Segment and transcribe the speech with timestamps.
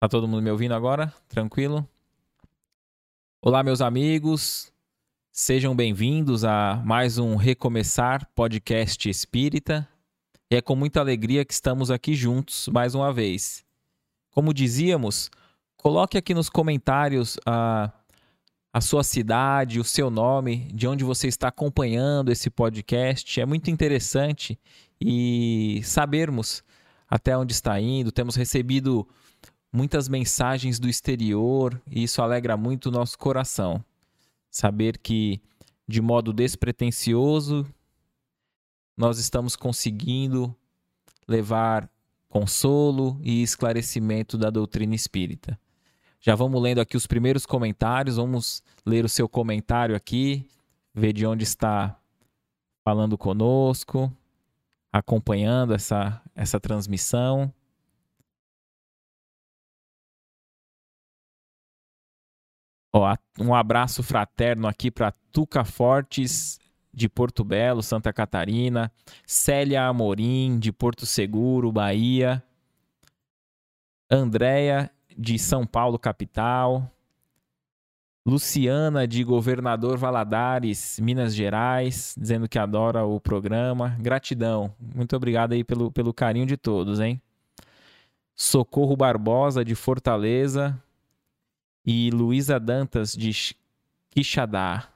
[0.00, 1.12] Tá todo mundo me ouvindo agora?
[1.28, 1.84] Tranquilo?
[3.42, 4.72] Olá, meus amigos.
[5.32, 9.88] Sejam bem-vindos a mais um Recomeçar Podcast Espírita.
[10.48, 13.64] E é com muita alegria que estamos aqui juntos mais uma vez.
[14.30, 15.32] Como dizíamos,
[15.76, 17.92] coloque aqui nos comentários a,
[18.72, 23.40] a sua cidade, o seu nome, de onde você está acompanhando esse podcast.
[23.40, 24.56] É muito interessante
[25.00, 26.62] e sabermos
[27.10, 28.12] até onde está indo.
[28.12, 29.04] Temos recebido
[29.78, 33.84] muitas mensagens do exterior e isso alegra muito o nosso coração.
[34.50, 35.40] Saber que,
[35.86, 37.64] de modo despretensioso,
[38.96, 40.52] nós estamos conseguindo
[41.28, 41.88] levar
[42.28, 45.56] consolo e esclarecimento da doutrina espírita.
[46.20, 50.44] Já vamos lendo aqui os primeiros comentários, vamos ler o seu comentário aqui,
[50.92, 51.96] ver de onde está
[52.82, 54.12] falando conosco,
[54.92, 57.54] acompanhando essa, essa transmissão.
[62.92, 66.58] Ó, um abraço fraterno aqui para Tuca Fortes,
[66.92, 68.90] de Porto Belo, Santa Catarina.
[69.26, 72.42] Célia Amorim, de Porto Seguro, Bahia.
[74.10, 76.90] Andréia, de São Paulo, capital.
[78.26, 83.96] Luciana, de Governador Valadares, Minas Gerais, dizendo que adora o programa.
[84.00, 84.74] Gratidão.
[84.78, 87.22] Muito obrigado aí pelo, pelo carinho de todos, hein?
[88.34, 90.78] Socorro Barbosa, de Fortaleza
[91.90, 93.56] e Luísa Dantas de
[94.10, 94.92] Quixadá.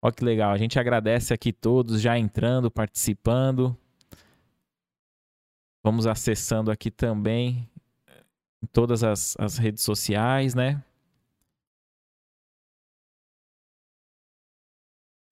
[0.00, 3.76] Olha que legal, a gente agradece aqui todos já entrando, participando.
[5.82, 7.68] Vamos acessando aqui também
[8.62, 10.80] em todas as, as redes sociais, né?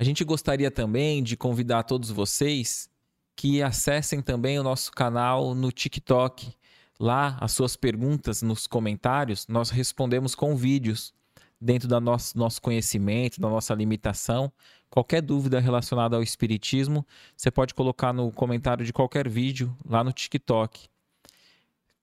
[0.01, 2.91] A gente gostaria também de convidar todos vocês
[3.37, 6.53] que acessem também o nosso canal no TikTok.
[6.99, 11.15] Lá, as suas perguntas nos comentários, nós respondemos com vídeos
[11.61, 14.53] dentro do nosso, nosso conhecimento, da nossa limitação.
[14.91, 20.13] Qualquer dúvida relacionada ao Espiritismo, você pode colocar no comentário de qualquer vídeo lá no
[20.13, 20.89] TikTok.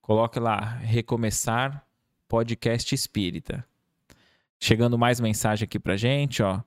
[0.02, 1.86] Coloque lá, recomeçar
[2.28, 3.66] podcast espírita.
[4.60, 6.62] Chegando mais mensagem aqui pra gente, ó,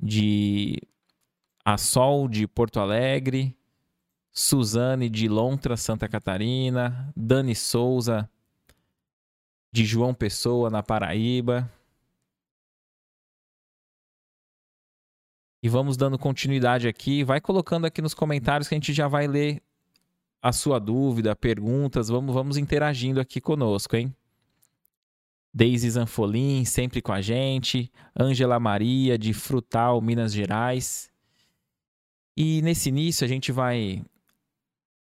[0.00, 0.80] de
[1.64, 3.56] a Sol de Porto Alegre,
[4.38, 8.28] Suzane de Lontra, Santa Catarina, Dani Souza
[9.72, 11.72] de João Pessoa, na Paraíba.
[15.62, 17.24] E vamos dando continuidade aqui.
[17.24, 19.62] Vai colocando aqui nos comentários que a gente já vai ler
[20.42, 22.08] a sua dúvida, perguntas.
[22.08, 24.14] Vamos, vamos interagindo aqui conosco, hein?
[25.52, 27.90] Deise Zanfolim, sempre com a gente.
[28.14, 31.10] Ângela Maria, de Frutal, Minas Gerais.
[32.36, 34.04] E nesse início a gente vai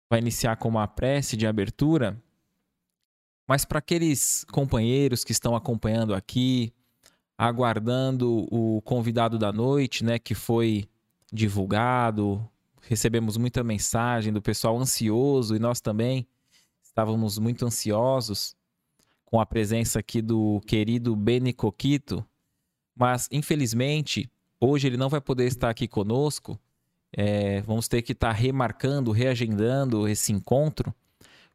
[0.08, 2.20] vai iniciar com uma prece de abertura,
[3.46, 6.72] mas para aqueles companheiros que estão acompanhando aqui,
[7.36, 10.88] aguardando o convidado da noite, né, que foi
[11.32, 12.46] divulgado,
[12.82, 16.26] recebemos muita mensagem do pessoal ansioso e nós também
[16.82, 18.56] estávamos muito ansiosos
[19.24, 22.24] com a presença aqui do querido Beni Coquito,
[22.96, 26.58] mas infelizmente hoje ele não vai poder estar aqui conosco
[27.16, 30.94] é, vamos ter que estar tá remarcando, reagendando esse encontro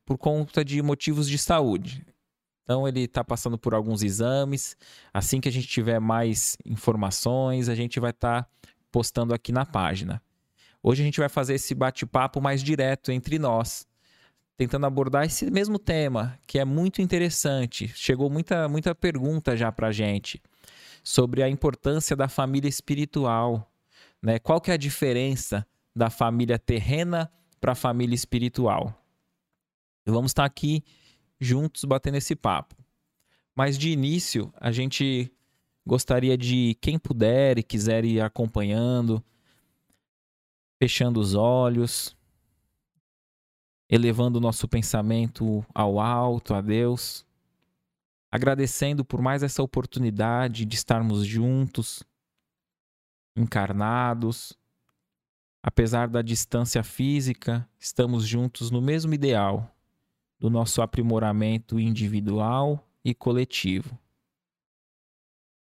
[0.06, 2.06] por conta de motivos de saúde.
[2.64, 4.76] Então ele está passando por alguns exames.
[5.14, 8.50] Assim que a gente tiver mais informações, a gente vai estar tá
[8.92, 10.22] postando aqui na página.
[10.82, 13.88] Hoje a gente vai fazer esse bate-papo mais direto entre nós,
[14.58, 17.88] tentando abordar esse mesmo tema, que é muito interessante.
[17.96, 20.42] Chegou muita, muita pergunta já para a gente
[21.04, 23.73] sobre a importância da família espiritual
[24.24, 24.40] né?
[24.40, 27.30] Qual que é a diferença da família terrena
[27.60, 28.98] para a família espiritual?
[30.08, 30.82] E vamos estar aqui
[31.40, 32.76] juntos batendo esse papo.
[33.54, 35.32] Mas de início, a gente
[35.86, 39.22] gostaria de quem puder e quiser ir acompanhando,
[40.82, 42.16] fechando os olhos,
[43.90, 47.26] elevando o nosso pensamento ao alto, a Deus,
[48.32, 52.04] agradecendo por mais essa oportunidade de estarmos juntos,
[53.36, 54.58] encarnados.
[55.62, 59.74] Apesar da distância física, estamos juntos no mesmo ideal
[60.40, 63.98] do nosso aprimoramento individual e coletivo.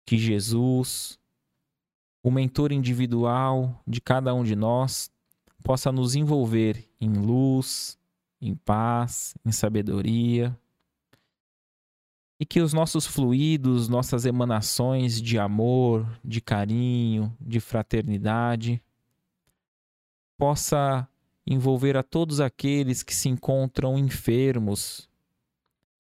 [0.05, 1.19] Que Jesus,
[2.23, 5.11] o mentor individual de cada um de nós,
[5.63, 7.97] possa nos envolver em luz,
[8.41, 10.57] em paz, em sabedoria
[12.39, 18.81] e que os nossos fluidos, nossas emanações de amor, de carinho, de fraternidade,
[20.37, 21.07] possa
[21.47, 25.09] envolver a todos aqueles que se encontram enfermos,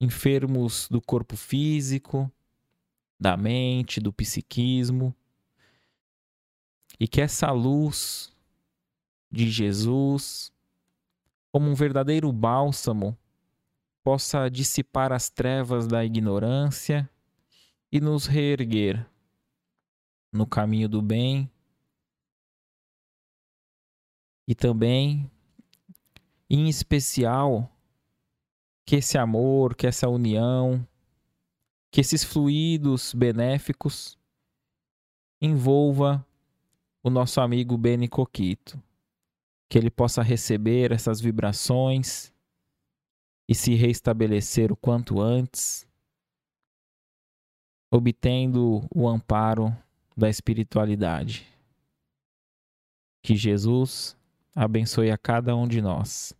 [0.01, 2.29] enfermos do corpo físico,
[3.19, 5.15] da mente, do psiquismo,
[6.99, 8.33] e que essa luz
[9.31, 10.51] de Jesus,
[11.51, 13.17] como um verdadeiro bálsamo,
[14.05, 17.09] possa dissipar as trevas da ignorância
[17.91, 19.03] e nos reerguer
[20.31, 21.49] no caminho do bem
[24.47, 25.27] e também,
[26.47, 27.67] em especial,
[28.85, 30.87] que esse amor, que essa união,
[31.89, 34.19] que esses fluidos benéficos
[35.41, 36.23] envolva
[37.01, 38.79] o nosso amigo Beni Coquito,
[39.67, 42.34] que ele possa receber essas vibrações
[43.47, 45.87] e se restabelecer o quanto antes,
[47.91, 49.75] obtendo o amparo
[50.17, 51.47] da espiritualidade.
[53.23, 54.17] Que Jesus
[54.55, 56.33] abençoe a cada um de nós.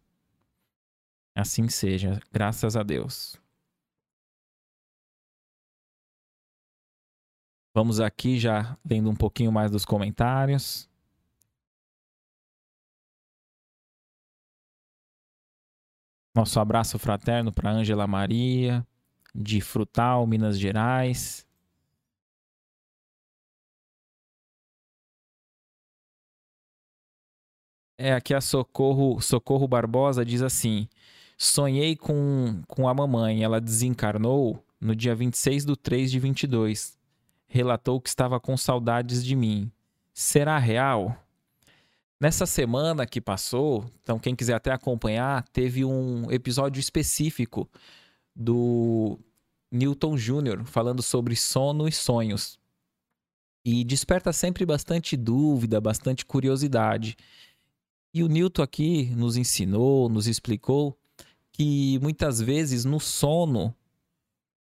[1.36, 3.40] Assim seja, graças a Deus.
[7.75, 10.90] Vamos aqui já lendo um pouquinho mais dos comentários.
[16.36, 18.86] Nosso abraço fraterno para Ângela Maria,
[19.34, 21.48] de Frutal, Minas Gerais.
[27.98, 30.90] É, aqui a Socorro, Socorro Barbosa diz assim:
[31.38, 37.00] Sonhei com, com a mamãe, ela desencarnou no dia 26 de 3 de 22.
[37.48, 39.72] Relatou que estava com saudades de mim.
[40.14, 41.25] Será real?
[42.20, 47.70] Nessa semana que passou, então quem quiser até acompanhar, teve um episódio específico
[48.34, 49.20] do
[49.70, 50.64] Newton Jr.
[50.66, 52.58] falando sobre sono e sonhos.
[53.66, 57.18] E desperta sempre bastante dúvida, bastante curiosidade.
[58.14, 60.98] E o Newton aqui nos ensinou, nos explicou
[61.52, 63.76] que muitas vezes no sono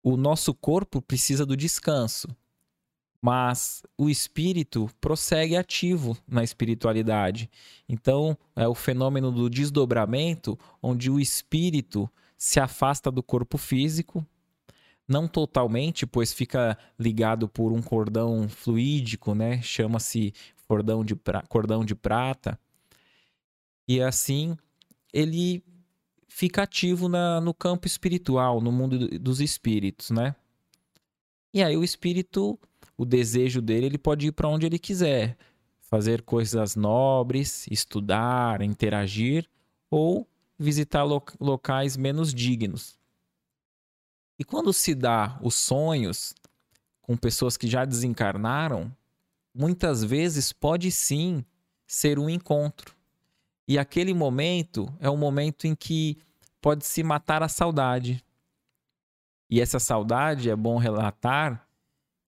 [0.03, 2.27] o nosso corpo precisa do descanso,
[3.21, 7.49] mas o espírito prossegue ativo na espiritualidade.
[7.87, 14.25] Então, é o fenômeno do desdobramento, onde o espírito se afasta do corpo físico,
[15.07, 19.61] não totalmente, pois fica ligado por um cordão fluídico, né?
[19.61, 20.33] Chama-se
[20.67, 21.15] cordão de,
[21.49, 22.57] cordão de prata
[23.87, 24.57] e assim
[25.13, 25.61] ele
[26.29, 30.33] fica ativo na, no campo espiritual, no mundo dos espíritos, né?
[31.53, 32.57] E aí o espírito,
[32.97, 35.37] o desejo dele, ele pode ir para onde ele quiser,
[35.81, 39.47] fazer coisas nobres, estudar, interagir
[39.89, 40.27] ou
[40.57, 42.97] visitar lo locais menos dignos.
[44.39, 46.33] E quando se dá os sonhos
[47.01, 48.95] com pessoas que já desencarnaram,
[49.53, 51.43] muitas vezes pode sim
[51.85, 52.95] ser um encontro.
[53.67, 56.17] E aquele momento é um momento em que
[56.61, 58.23] pode se matar a saudade.
[59.49, 61.67] E essa saudade, é bom relatar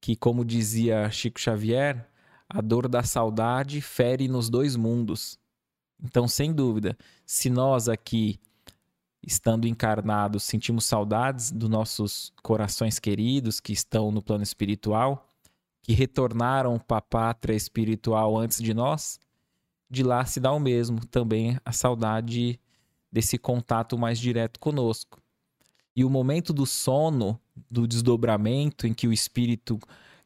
[0.04, 2.06] que, como dizia Chico Xavier,
[2.50, 5.40] a dor da saudade fere nos dois mundos.
[6.04, 8.38] Então, sem dúvida, se nós aqui,
[9.26, 15.34] estando encarnados, sentimos saudades dos nossos corações queridos que estão no plano espiritual,
[15.82, 19.22] que retornaram para a pátria espiritual antes de nós,
[19.90, 22.60] de lá se dá o mesmo, também a saudade
[23.10, 25.23] desse contato mais direto conosco.
[25.96, 29.80] E o momento do sono, do desdobramento, em que o espírito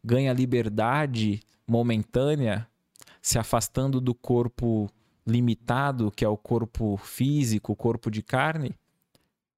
[0.03, 2.67] ganha liberdade momentânea,
[3.21, 4.89] se afastando do corpo
[5.25, 8.74] limitado, que é o corpo físico, o corpo de carne,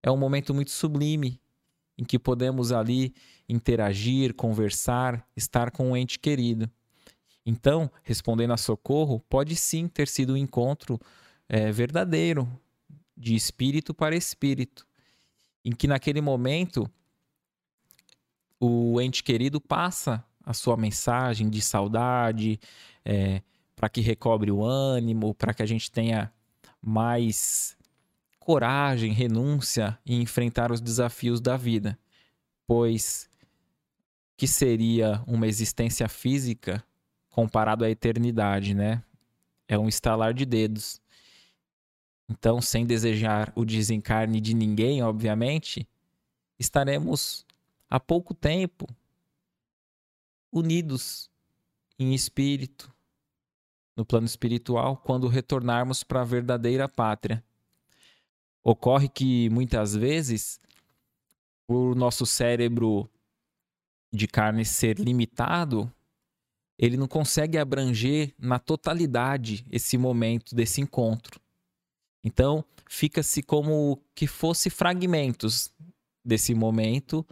[0.01, 1.39] é um momento muito sublime,
[1.97, 3.13] em que podemos ali
[3.47, 6.69] interagir, conversar, estar com um ente querido.
[7.45, 10.99] Então, respondendo a socorro, pode sim ter sido um encontro
[11.47, 12.47] é, verdadeiro,
[13.15, 14.87] de espírito para espírito,
[15.63, 16.89] em que naquele momento
[18.59, 22.59] o ente querido passa a sua mensagem de saudade,
[23.05, 23.41] é,
[23.75, 26.33] para que recobre o ânimo, para que a gente tenha
[26.81, 27.77] mais
[28.39, 31.97] coragem, renúncia em enfrentar os desafios da vida.
[32.65, 33.29] Pois
[34.35, 36.83] que seria uma existência física
[37.29, 39.03] comparado à eternidade, né?
[39.67, 41.01] É um estalar de dedos.
[42.29, 45.87] Então, sem desejar o desencarne de ninguém, obviamente,
[46.59, 47.43] estaremos
[47.89, 48.85] há pouco tempo
[50.51, 51.29] unidos
[51.97, 52.93] em espírito,
[53.95, 57.43] no plano espiritual, quando retornarmos para a verdadeira pátria.
[58.63, 60.59] Ocorre que muitas vezes,
[61.67, 63.09] o nosso cérebro
[64.11, 65.91] de carne ser limitado,
[66.77, 71.39] ele não consegue abranger na totalidade esse momento desse encontro.
[72.23, 75.71] Então, fica-se como que fosse fragmentos
[76.23, 77.25] desse momento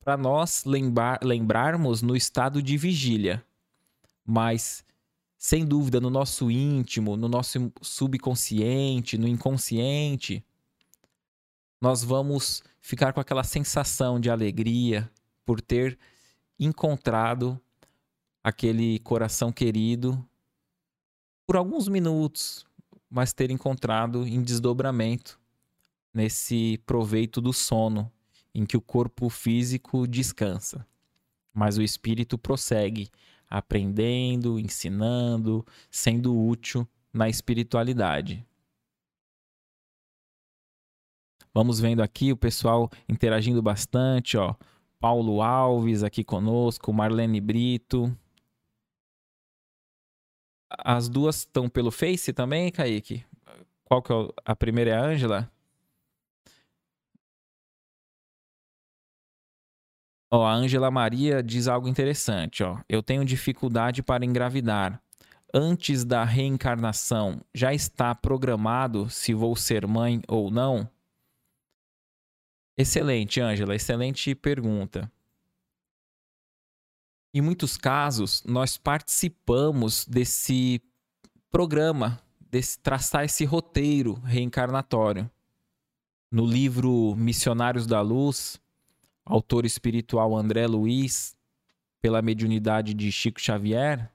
[0.00, 3.44] para nós lembrar, lembrarmos no estado de vigília.
[4.24, 4.84] Mas,
[5.36, 10.44] sem dúvida, no nosso íntimo, no nosso subconsciente, no inconsciente,
[11.80, 15.10] nós vamos ficar com aquela sensação de alegria
[15.44, 15.98] por ter
[16.58, 17.60] encontrado
[18.42, 20.22] aquele coração querido
[21.46, 22.66] por alguns minutos,
[23.14, 25.38] mas ter encontrado em desdobramento
[26.12, 28.10] nesse proveito do sono,
[28.52, 30.84] em que o corpo físico descansa,
[31.52, 33.08] mas o espírito prossegue,
[33.48, 38.44] aprendendo, ensinando, sendo útil na espiritualidade.
[41.54, 44.56] Vamos vendo aqui o pessoal interagindo bastante, ó.
[44.98, 48.12] Paulo Alves aqui conosco, Marlene Brito.
[50.78, 53.24] As duas estão pelo Face também, Kaique?
[53.84, 55.50] Qual que é a primeira é a Ângela?
[60.30, 62.80] Ó, a Ângela Maria diz algo interessante, ó.
[62.88, 65.00] Eu tenho dificuldade para engravidar.
[65.52, 70.90] Antes da reencarnação, já está programado se vou ser mãe ou não?
[72.76, 75.08] Excelente, Ângela, excelente pergunta.
[77.36, 80.80] Em muitos casos, nós participamos desse
[81.50, 85.28] programa, desse traçar esse roteiro reencarnatório.
[86.30, 88.60] No livro Missionários da Luz,
[89.24, 91.34] autor espiritual André Luiz,
[92.00, 94.12] pela mediunidade de Chico Xavier,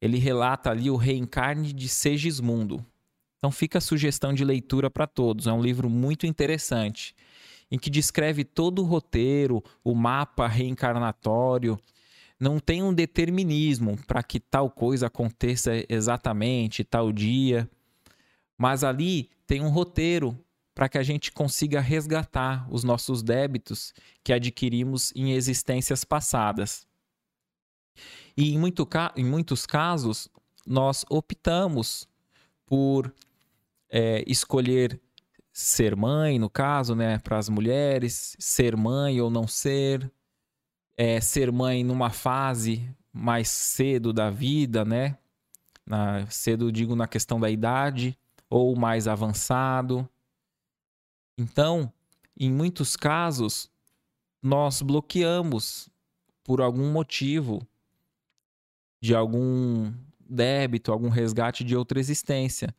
[0.00, 2.86] ele relata ali o reencarne de Segismundo.
[3.38, 5.48] Então fica a sugestão de leitura para todos.
[5.48, 7.16] É um livro muito interessante,
[7.68, 11.76] em que descreve todo o roteiro, o mapa reencarnatório.
[12.44, 17.66] Não tem um determinismo para que tal coisa aconteça exatamente tal dia,
[18.58, 20.38] mas ali tem um roteiro
[20.74, 26.86] para que a gente consiga resgatar os nossos débitos que adquirimos em existências passadas.
[28.36, 28.86] E em, muito,
[29.16, 30.28] em muitos casos,
[30.66, 32.06] nós optamos
[32.66, 33.10] por
[33.88, 35.00] é, escolher
[35.50, 40.12] ser mãe, no caso, né, para as mulheres, ser mãe ou não ser,
[40.96, 45.16] é, ser mãe numa fase mais cedo da vida, né?
[45.86, 50.08] Na, cedo, digo, na questão da idade, ou mais avançado.
[51.38, 51.92] Então,
[52.38, 53.70] em muitos casos,
[54.42, 55.88] nós bloqueamos
[56.42, 57.66] por algum motivo
[59.00, 62.74] de algum débito, algum resgate de outra existência.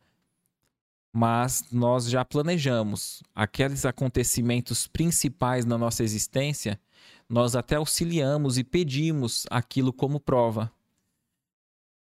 [1.12, 6.78] Mas nós já planejamos aqueles acontecimentos principais na nossa existência,
[7.28, 10.72] nós até auxiliamos e pedimos aquilo como prova.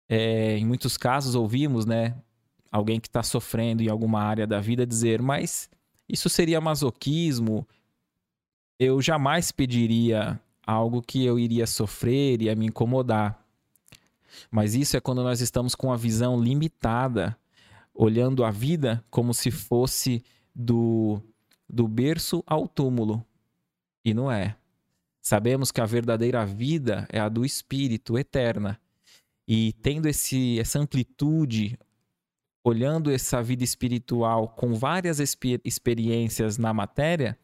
[0.09, 2.17] É, em muitos casos ouvimos, né,
[2.71, 5.71] alguém que está sofrendo em alguma área da vida dizer, mas
[6.09, 7.67] isso seria masoquismo.
[8.79, 13.43] Eu jamais pediria algo que eu iria sofrer e me incomodar.
[14.51, 17.37] Mas isso é quando nós estamos com a visão limitada,
[17.95, 20.23] olhando a vida como se fosse
[20.55, 21.21] do,
[21.69, 23.25] do berço ao túmulo.
[24.05, 24.57] E não é.
[25.26, 28.80] Sabemos que a verdadeira vida é a do espírito eterna.
[29.45, 31.76] E tendo esse, essa amplitude
[32.62, 37.37] olhando essa vida espiritual com várias experiências na matéria,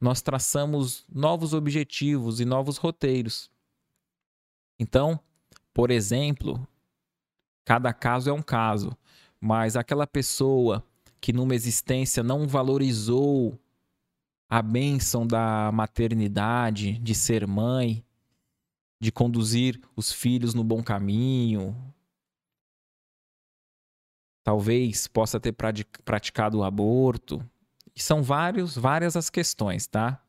[0.00, 3.50] nós traçamos novos objetivos e novos roteiros.
[4.78, 5.18] Então,
[5.72, 6.64] por exemplo,
[7.64, 8.96] cada caso é um caso,
[9.40, 10.84] mas aquela pessoa
[11.20, 13.58] que numa existência não valorizou
[14.54, 18.04] a bênção da maternidade, de ser mãe,
[19.00, 21.76] de conduzir os filhos no bom caminho,
[24.44, 25.52] talvez possa ter
[26.04, 27.44] praticado o aborto.
[27.96, 30.22] E são vários, várias as questões, tá?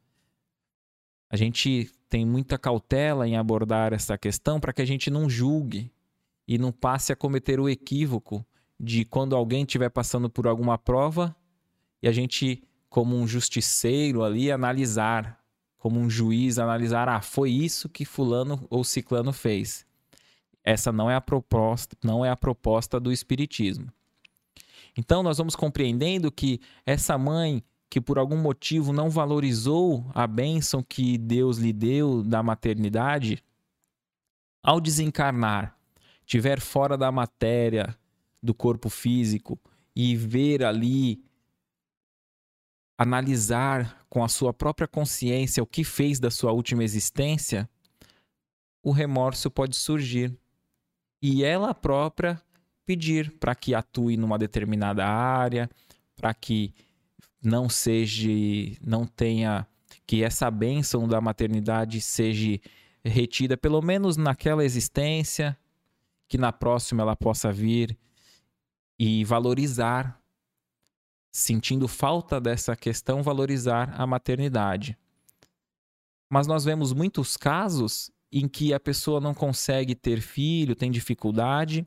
[1.29, 5.93] A gente tem muita cautela em abordar essa questão para que a gente não julgue
[6.47, 8.43] e não passe a cometer o equívoco
[8.79, 11.35] de quando alguém estiver passando por alguma prova
[12.01, 12.63] e a gente,
[12.95, 15.43] como um justiceiro ali, analisar,
[15.77, 19.85] como um juiz, analisar, ah, foi isso que fulano ou ciclano fez.
[20.63, 23.91] Essa não é a proposta, não é a proposta do espiritismo.
[24.97, 30.81] Então nós vamos compreendendo que essa mãe que por algum motivo não valorizou a bênção
[30.81, 33.43] que Deus lhe deu da maternidade,
[34.63, 35.77] ao desencarnar,
[36.25, 37.93] tiver fora da matéria
[38.41, 39.59] do corpo físico
[39.93, 41.24] e ver ali
[42.97, 47.69] analisar com a sua própria consciência o que fez da sua última existência,
[48.81, 50.37] o remorso pode surgir.
[51.21, 52.41] E ela própria
[52.85, 55.69] pedir para que atue numa determinada área,
[56.15, 56.73] para que
[57.43, 58.29] não seja,
[58.81, 59.67] não tenha
[60.05, 62.59] que essa bênção da maternidade seja
[63.03, 65.57] retida pelo menos naquela existência,
[66.27, 67.97] que na próxima ela possa vir
[68.97, 70.19] e valorizar,
[71.35, 74.97] sentindo falta dessa questão, valorizar a maternidade.
[76.29, 81.85] Mas nós vemos muitos casos em que a pessoa não consegue ter filho, tem dificuldade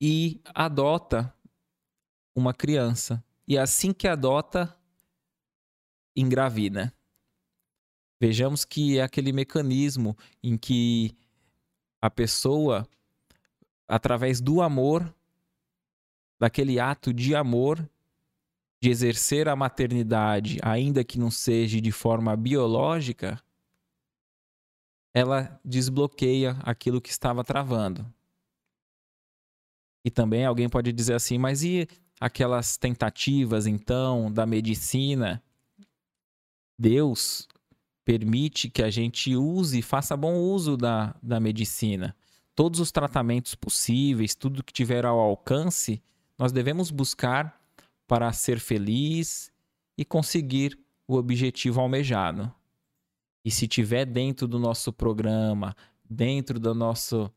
[0.00, 1.32] e adota
[2.34, 3.24] uma criança.
[3.46, 4.76] E assim que adota,
[6.16, 6.92] engravida.
[8.20, 11.16] Vejamos que é aquele mecanismo em que
[12.02, 12.84] a pessoa,
[13.86, 15.14] através do amor,
[16.38, 17.88] daquele ato de amor,
[18.80, 23.42] de exercer a maternidade, ainda que não seja de forma biológica,
[25.14, 28.06] ela desbloqueia aquilo que estava travando.
[30.04, 31.88] E também alguém pode dizer assim, mas e
[32.20, 35.42] aquelas tentativas então da medicina?
[36.78, 37.48] Deus
[38.04, 42.14] permite que a gente use, faça bom uso da, da medicina.
[42.54, 46.02] Todos os tratamentos possíveis, tudo que tiver ao alcance,
[46.38, 47.60] nós devemos buscar
[48.06, 49.52] para ser feliz
[49.96, 52.52] e conseguir o objetivo almejado.
[53.44, 55.74] E se tiver dentro do nosso programa,
[56.08, 57.30] dentro do nosso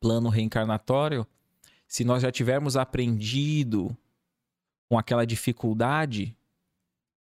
[0.00, 1.26] plano reencarnatório,
[1.86, 3.96] se nós já tivermos aprendido
[4.88, 6.36] com aquela dificuldade,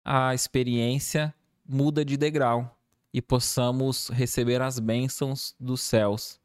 [0.05, 1.35] a experiência
[1.67, 2.79] muda de degrau
[3.13, 6.41] e possamos receber as bênçãos dos céus,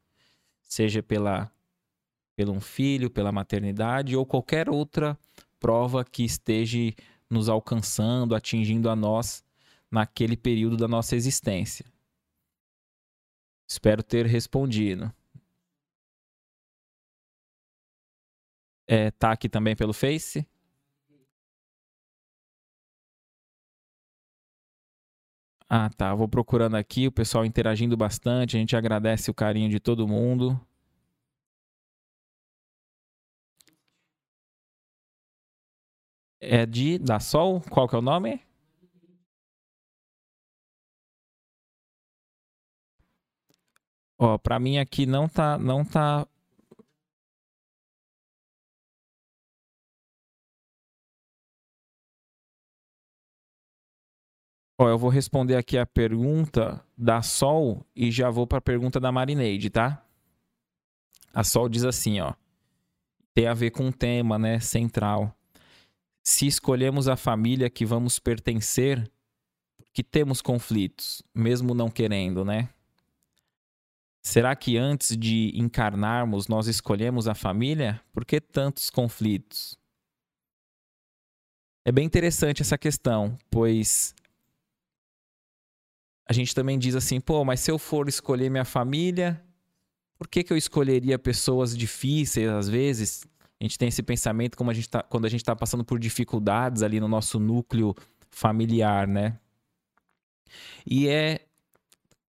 [0.61, 1.52] seja pela
[2.35, 5.17] pelo um filho, pela maternidade ou qualquer outra
[5.59, 6.77] prova que esteja
[7.29, 9.43] nos alcançando, atingindo a nós
[9.89, 11.85] naquele período da nossa existência.
[13.67, 15.11] Espero ter respondido.
[18.87, 20.45] É, tá aqui também pelo Face?
[25.69, 26.13] Ah, tá.
[26.13, 28.55] Vou procurando aqui, o pessoal interagindo bastante.
[28.55, 30.59] A gente agradece o carinho de todo mundo.
[36.45, 37.61] É de da Sol?
[37.69, 38.41] Qual que é o nome?
[44.17, 46.27] Ó, para mim aqui não tá não tá
[54.77, 58.99] Ó, eu vou responder aqui a pergunta da Sol e já vou para a pergunta
[58.99, 60.03] da Marineide, tá?
[61.33, 62.33] A Sol diz assim, ó.
[63.33, 65.35] Tem a ver com o tema, né, central.
[66.23, 69.11] Se escolhemos a família que vamos pertencer,
[69.91, 72.69] que temos conflitos, mesmo não querendo, né?
[74.23, 78.01] Será que antes de encarnarmos nós escolhemos a família?
[78.13, 79.77] Por que tantos conflitos?
[81.85, 84.15] É bem interessante essa questão, pois
[86.25, 89.43] a gente também diz assim, pô, mas se eu for escolher minha família,
[90.17, 93.25] por que, que eu escolheria pessoas difíceis às vezes?
[93.63, 95.97] A gente tem esse pensamento como a gente tá, quando a gente está passando por
[95.97, 97.95] dificuldades ali no nosso núcleo
[98.29, 99.39] familiar, né?
[100.85, 101.47] E é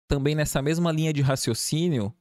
[0.08, 2.12] também nessa mesma linha de raciocínio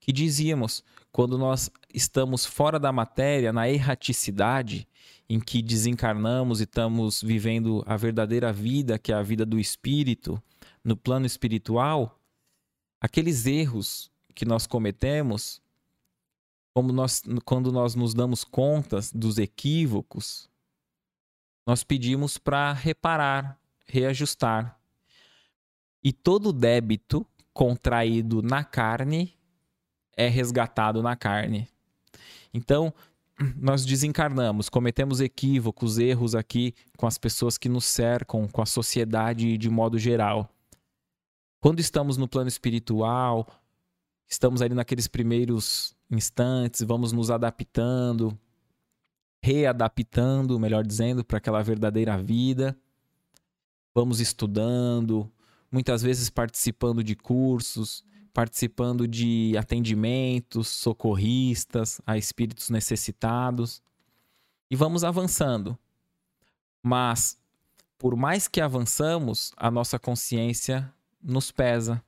[0.00, 4.88] que dizíamos, quando nós estamos fora da matéria, na erraticidade,
[5.28, 10.42] em que desencarnamos e estamos vivendo a verdadeira vida, que é a vida do espírito,
[10.82, 12.20] no plano espiritual,
[13.00, 15.61] aqueles erros que nós cometemos,
[16.74, 20.48] como nós, quando nós nos damos conta dos equívocos,
[21.66, 24.78] nós pedimos para reparar, reajustar.
[26.02, 29.34] E todo débito contraído na carne
[30.16, 31.68] é resgatado na carne.
[32.52, 32.92] Então,
[33.56, 39.56] nós desencarnamos, cometemos equívocos, erros aqui com as pessoas que nos cercam, com a sociedade
[39.56, 40.48] de modo geral.
[41.60, 43.46] Quando estamos no plano espiritual,
[44.28, 48.38] estamos ali naqueles primeiros instantes, vamos nos adaptando,
[49.42, 52.76] readaptando, melhor dizendo, para aquela verdadeira vida.
[53.94, 55.30] Vamos estudando,
[55.70, 63.82] muitas vezes participando de cursos, participando de atendimentos, socorristas a espíritos necessitados.
[64.70, 65.78] E vamos avançando.
[66.82, 67.38] Mas,
[67.98, 72.02] por mais que avançamos, a nossa consciência nos pesa.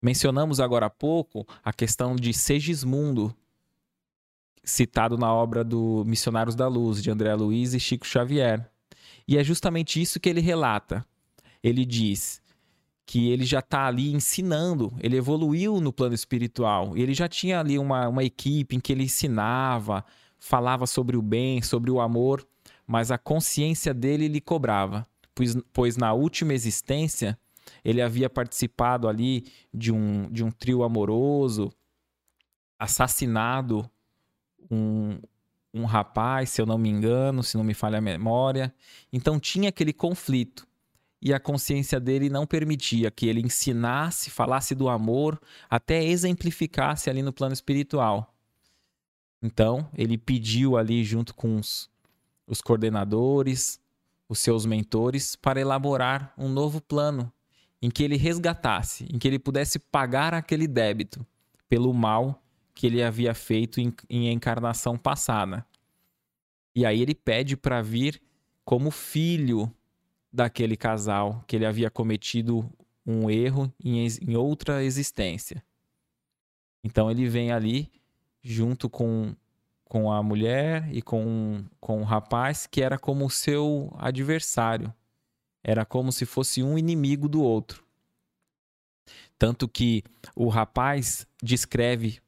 [0.00, 3.34] Mencionamos agora há pouco a questão de Segismundo,
[4.62, 8.68] citado na obra do Missionários da Luz, de André Luiz e Chico Xavier.
[9.26, 11.04] E é justamente isso que ele relata.
[11.62, 12.42] Ele diz
[13.04, 17.78] que ele já está ali ensinando, ele evoluiu no plano espiritual, ele já tinha ali
[17.78, 20.04] uma, uma equipe em que ele ensinava,
[20.40, 22.44] falava sobre o bem, sobre o amor,
[22.84, 25.06] mas a consciência dele lhe cobrava
[25.36, 27.38] pois, pois na última existência
[27.86, 31.72] ele havia participado ali de um, de um trio amoroso,
[32.76, 33.88] assassinado
[34.68, 35.20] um,
[35.72, 38.74] um rapaz, se eu não me engano, se não me falha a memória.
[39.12, 40.66] Então tinha aquele conflito.
[41.22, 47.22] E a consciência dele não permitia que ele ensinasse, falasse do amor, até exemplificasse ali
[47.22, 48.34] no plano espiritual.
[49.40, 51.88] Então, ele pediu ali, junto com os,
[52.48, 53.80] os coordenadores,
[54.28, 57.32] os seus mentores, para elaborar um novo plano
[57.80, 61.26] em que ele resgatasse, em que ele pudesse pagar aquele débito
[61.68, 62.42] pelo mal
[62.74, 65.64] que ele havia feito em, em encarnação passada.
[66.74, 68.20] E aí ele pede para vir
[68.64, 69.72] como filho
[70.32, 72.70] daquele casal que ele havia cometido
[73.06, 75.62] um erro em, em outra existência.
[76.84, 77.90] Então ele vem ali
[78.42, 79.34] junto com,
[79.84, 84.92] com a mulher e com, com o rapaz que era como seu adversário.
[85.68, 87.82] Era como se fosse um inimigo do outro.
[89.36, 90.04] Tanto que
[90.36, 92.20] o rapaz descreve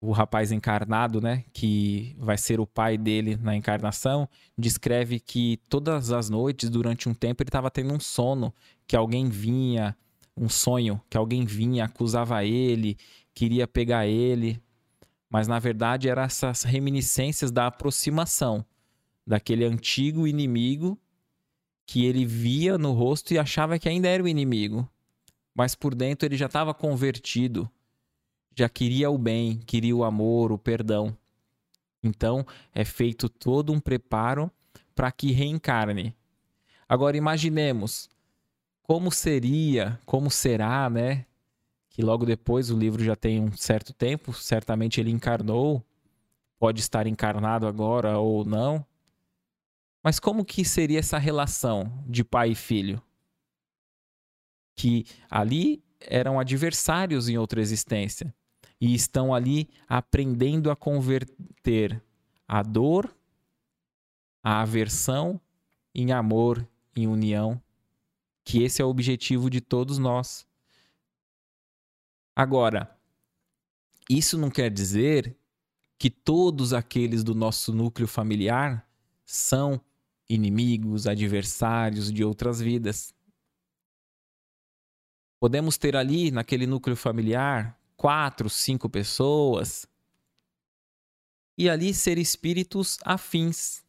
[0.00, 6.12] o rapaz encarnado, né, que vai ser o pai dele na encarnação, descreve que todas
[6.12, 8.54] as noites, durante um tempo, ele estava tendo um sono,
[8.86, 9.94] que alguém vinha,
[10.34, 12.96] um sonho, que alguém vinha, acusava ele,
[13.34, 14.62] queria pegar ele,
[15.28, 18.64] mas na verdade eram essas reminiscências da aproximação
[19.26, 20.98] daquele antigo inimigo
[21.86, 24.88] que ele via no rosto e achava que ainda era o inimigo,
[25.54, 27.70] mas por dentro ele já estava convertido
[28.56, 31.14] já queria o bem, queria o amor, o perdão.
[32.02, 34.50] Então é feito todo um preparo
[34.94, 36.16] para que reencarne.
[36.88, 38.08] Agora imaginemos
[38.82, 41.26] como seria, como será, né?
[41.90, 45.82] Que logo depois o livro já tem um certo tempo, certamente ele encarnou,
[46.58, 48.84] pode estar encarnado agora ou não.
[50.06, 53.02] Mas como que seria essa relação de pai e filho?
[54.76, 58.32] Que ali eram adversários em outra existência
[58.80, 62.00] e estão ali aprendendo a converter
[62.46, 63.12] a dor,
[64.44, 65.40] a aversão
[65.92, 66.64] em amor,
[66.94, 67.60] em união,
[68.44, 70.46] que esse é o objetivo de todos nós.
[72.32, 72.96] Agora,
[74.08, 75.36] isso não quer dizer
[75.98, 78.88] que todos aqueles do nosso núcleo familiar
[79.24, 79.80] são
[80.28, 83.14] inimigos, adversários de outras vidas.
[85.40, 89.86] Podemos ter ali, naquele núcleo familiar, quatro, cinco pessoas.
[91.58, 93.84] E ali ser espíritos afins,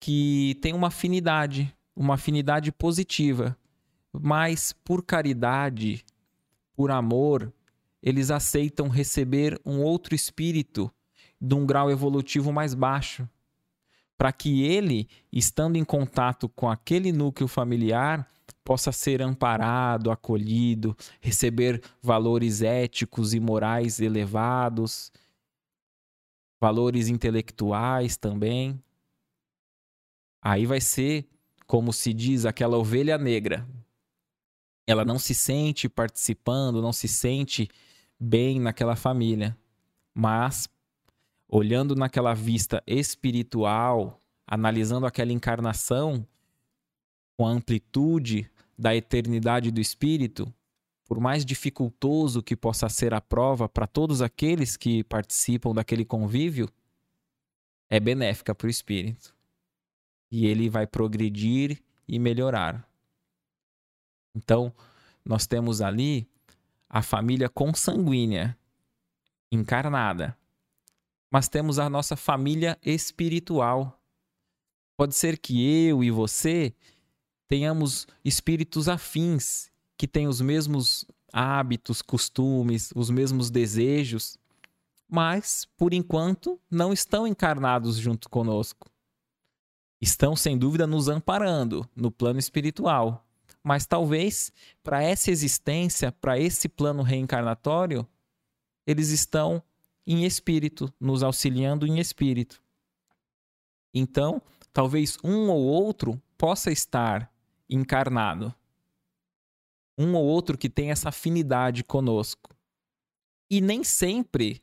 [0.00, 3.56] que têm uma afinidade, uma afinidade positiva,
[4.12, 6.04] mas por caridade,
[6.74, 7.52] por amor,
[8.02, 10.92] eles aceitam receber um outro espírito
[11.40, 13.28] de um grau evolutivo mais baixo,
[14.22, 18.30] para que ele, estando em contato com aquele núcleo familiar,
[18.62, 25.10] possa ser amparado, acolhido, receber valores éticos e morais elevados,
[26.60, 28.80] valores intelectuais também.
[30.40, 31.28] Aí vai ser,
[31.66, 33.68] como se diz, aquela ovelha negra.
[34.86, 37.68] Ela não se sente participando, não se sente
[38.20, 39.58] bem naquela família,
[40.14, 40.68] mas
[41.54, 46.26] olhando naquela vista espiritual, analisando aquela encarnação,
[47.36, 50.50] com a amplitude da eternidade do Espírito,
[51.04, 56.70] por mais dificultoso que possa ser a prova para todos aqueles que participam daquele convívio,
[57.90, 59.34] é benéfica para o espírito.
[60.30, 62.88] E ele vai progredir e melhorar.
[64.34, 64.72] Então,
[65.22, 66.26] nós temos ali
[66.88, 68.56] a família consanguínea,
[69.50, 70.34] encarnada.
[71.32, 73.98] Mas temos a nossa família espiritual.
[74.98, 76.74] Pode ser que eu e você
[77.48, 84.36] tenhamos espíritos afins, que têm os mesmos hábitos, costumes, os mesmos desejos,
[85.08, 88.90] mas, por enquanto, não estão encarnados junto conosco.
[90.02, 93.26] Estão, sem dúvida, nos amparando no plano espiritual.
[93.62, 98.06] Mas talvez, para essa existência, para esse plano reencarnatório,
[98.86, 99.62] eles estão
[100.06, 102.62] em espírito, nos auxiliando em espírito.
[103.94, 104.40] Então,
[104.72, 107.30] talvez um ou outro possa estar
[107.68, 108.54] encarnado.
[109.96, 112.54] Um ou outro que tem essa afinidade conosco.
[113.50, 114.62] E nem sempre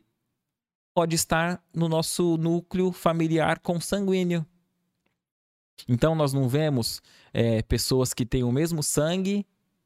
[0.93, 4.45] pode estar no nosso núcleo familiar consanguíneo.
[5.87, 9.45] Então, nós não vemos é, pessoas que têm o mesmo sangue,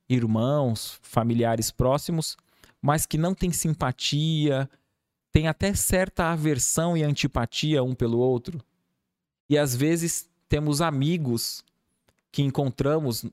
[0.09, 2.35] irmãos, familiares próximos,
[2.81, 4.69] mas que não têm simpatia,
[5.33, 8.63] têm até certa aversão e antipatia um pelo outro.
[9.49, 11.65] E às vezes temos amigos
[12.31, 13.25] que encontramos,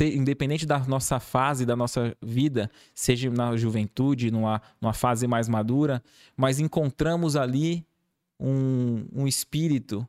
[0.00, 6.02] independente da nossa fase, da nossa vida, seja na juventude, numa, numa fase mais madura,
[6.36, 7.86] mas encontramos ali
[8.38, 10.06] um, um espírito,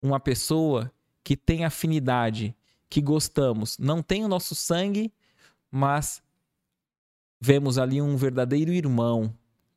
[0.00, 0.92] uma pessoa
[1.24, 2.54] que tem afinidade,
[2.88, 3.76] que gostamos.
[3.78, 5.12] Não tem o nosso sangue,
[5.70, 6.22] mas
[7.40, 9.34] vemos ali um verdadeiro irmão,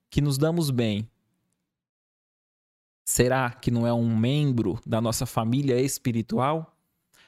[0.09, 1.09] que nos damos bem.
[3.05, 6.77] Será que não é um membro da nossa família espiritual?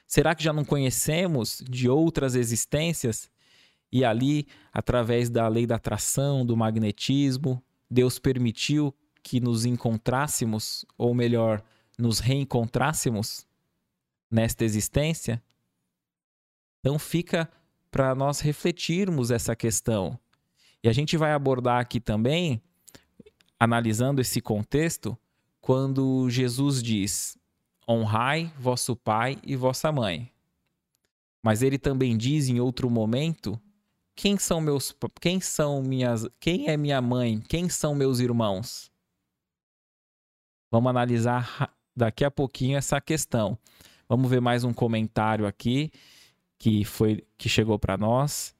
[0.06, 3.30] Será que já não conhecemos de outras existências?
[3.90, 11.14] E ali, através da lei da atração, do magnetismo, Deus permitiu que nos encontrássemos, ou
[11.14, 11.62] melhor,
[11.98, 13.46] nos reencontrássemos
[14.30, 15.42] nesta existência?
[16.80, 17.50] Então fica
[17.90, 20.18] para nós refletirmos essa questão.
[20.82, 22.60] E a gente vai abordar aqui também,
[23.62, 25.16] analisando esse contexto,
[25.60, 27.38] quando Jesus diz:
[27.88, 30.32] honrai vosso pai e vossa mãe.
[31.40, 33.60] Mas ele também diz em outro momento:
[34.16, 37.40] quem são meus quem são minhas quem é minha mãe?
[37.48, 38.90] Quem são meus irmãos?
[40.68, 43.56] Vamos analisar daqui a pouquinho essa questão.
[44.08, 45.92] Vamos ver mais um comentário aqui
[46.58, 48.56] que foi que chegou para nós.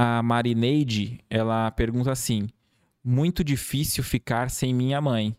[0.00, 2.48] A Marineide, ela pergunta assim:
[3.02, 5.36] muito difícil ficar sem minha mãe.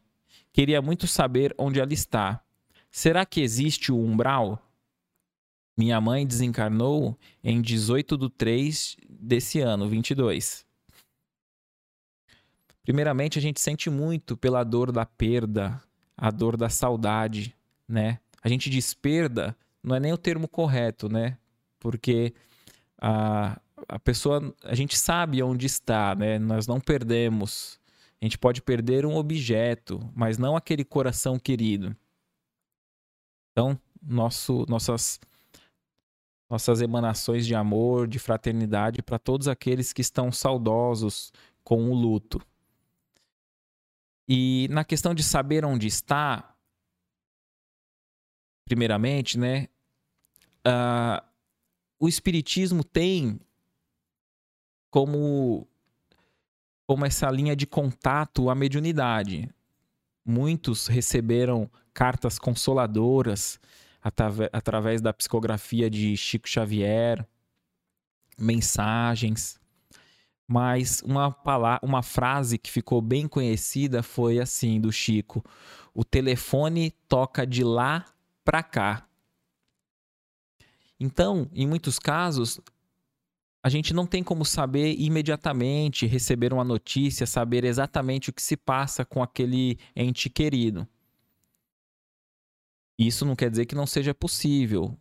[0.52, 2.44] Queria muito saber onde ela está.
[2.92, 4.62] Será que existe o umbral?
[5.78, 10.66] Minha mãe desencarnou em 18 de 3 desse ano, 22.
[12.84, 15.82] Primeiramente, a gente sente muito pela dor da perda,
[16.18, 17.56] a dor da saudade,
[17.88, 18.20] né?
[18.44, 21.38] A gente diz perda, não é nem o termo correto, né?
[21.80, 22.34] Porque
[23.02, 26.40] a, a pessoa, a gente sabe onde está, né?
[26.40, 27.80] Nós não perdemos.
[28.22, 31.96] A gente pode perder um objeto, mas não aquele coração querido.
[33.52, 35.20] Então, nosso, nossas,
[36.50, 41.32] nossas emanações de amor, de fraternidade para todos aqueles que estão saudosos
[41.64, 42.42] com o luto.
[44.28, 46.56] E na questão de saber onde está,
[48.66, 49.68] primeiramente, né?
[50.68, 51.26] Uh,
[52.00, 53.40] o Espiritismo tem
[54.90, 55.68] como,
[56.86, 59.50] como essa linha de contato à mediunidade.
[60.26, 63.60] Muitos receberam cartas consoladoras
[64.54, 67.26] através da psicografia de Chico Xavier,
[68.38, 69.60] mensagens.
[70.48, 75.44] Mas uma, palavra, uma frase que ficou bem conhecida foi assim do Chico:
[75.94, 78.06] o telefone toca de lá
[78.44, 79.06] para cá.
[81.00, 82.60] Então, em muitos casos,
[83.62, 88.56] a gente não tem como saber imediatamente, receber uma notícia, saber exatamente o que se
[88.56, 90.88] passa com aquele ente querido.
[92.98, 94.98] Isso não quer dizer que não seja possível.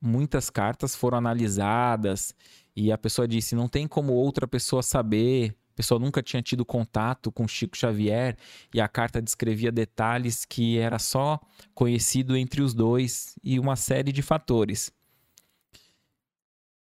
[0.00, 2.34] Muitas cartas foram analisadas
[2.76, 5.54] e a pessoa disse: não tem como outra pessoa saber.
[5.72, 8.36] A pessoa nunca tinha tido contato com Chico Xavier
[8.74, 11.38] e a carta descrevia detalhes que era só
[11.72, 14.92] conhecido entre os dois e uma série de fatores.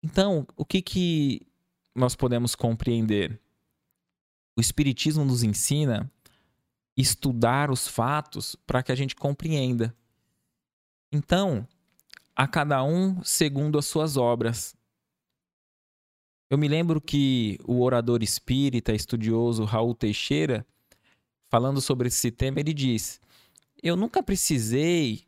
[0.02, 1.46] Então, o que, que
[1.94, 3.40] nós podemos compreender?
[4.56, 6.10] O Espiritismo nos ensina
[6.96, 9.94] estudar os fatos para que a gente compreenda.
[11.10, 11.66] Então,
[12.34, 14.74] a cada um segundo as suas obras.
[16.50, 20.66] Eu me lembro que o orador espírita, estudioso Raul Teixeira,
[21.48, 23.20] falando sobre esse tema, ele diz:
[23.82, 25.24] Eu nunca precisei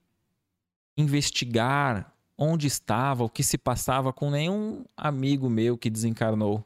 [0.96, 6.64] investigar onde estava, o que se passava com nenhum amigo meu que desencarnou.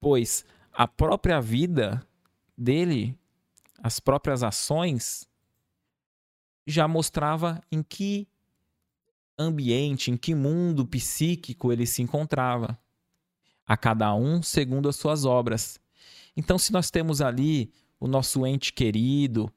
[0.00, 2.06] Pois a própria vida
[2.56, 3.18] dele,
[3.82, 5.26] as próprias ações,
[6.66, 8.28] já mostrava em que
[9.38, 12.78] ambiente, em que mundo psíquico ele se encontrava.
[13.66, 15.80] A cada um segundo as suas obras.
[16.36, 19.52] Então, se nós temos ali o nosso ente querido,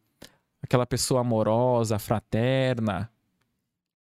[0.61, 3.11] aquela pessoa amorosa, fraterna,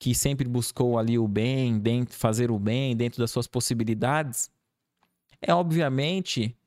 [0.01, 4.49] que sempre buscou ali o bem, dentro, fazer o bem dentro das suas possibilidades,
[5.39, 6.57] é obviamente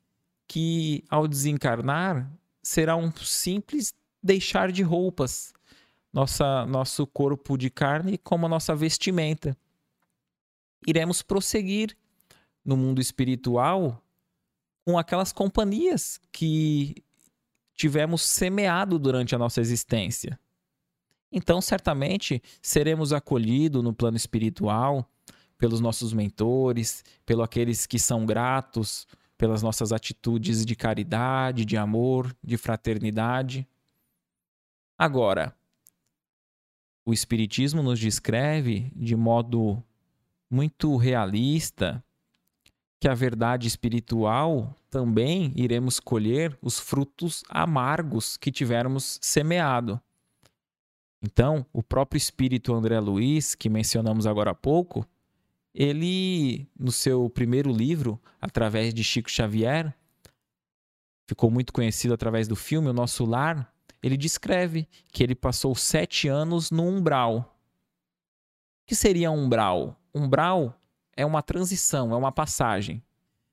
[0.47, 2.31] que ao desencarnar
[2.63, 3.93] será um simples
[4.23, 5.53] deixar de roupas,
[6.13, 9.57] nossa, nosso corpo de carne como a nossa vestimenta.
[10.87, 11.93] Iremos prosseguir
[12.63, 14.01] no mundo espiritual
[14.85, 17.03] com aquelas companhias que
[17.73, 20.39] tivemos semeado durante a nossa existência.
[21.35, 25.07] Então, certamente, seremos acolhidos no plano espiritual
[25.57, 29.05] pelos nossos mentores, pelos aqueles que são gratos
[29.37, 33.67] pelas nossas atitudes de caridade, de amor, de fraternidade.
[34.97, 35.53] Agora,
[37.05, 39.83] o Espiritismo nos descreve de modo
[40.49, 42.03] muito realista
[42.97, 50.01] que a verdade espiritual também iremos colher os frutos amargos que tivermos semeado.
[51.25, 55.03] Então, o próprio espírito André Luiz, que mencionamos agora há pouco,
[55.73, 59.91] ele, no seu primeiro livro, através de Chico Xavier,
[61.27, 66.27] ficou muito conhecido através do filme O Nosso Lar, ele descreve que ele passou sete
[66.27, 67.57] anos no umbral.
[68.83, 69.99] O que seria um umbral?
[70.13, 70.79] Umbral
[71.17, 73.01] é uma transição, é uma passagem.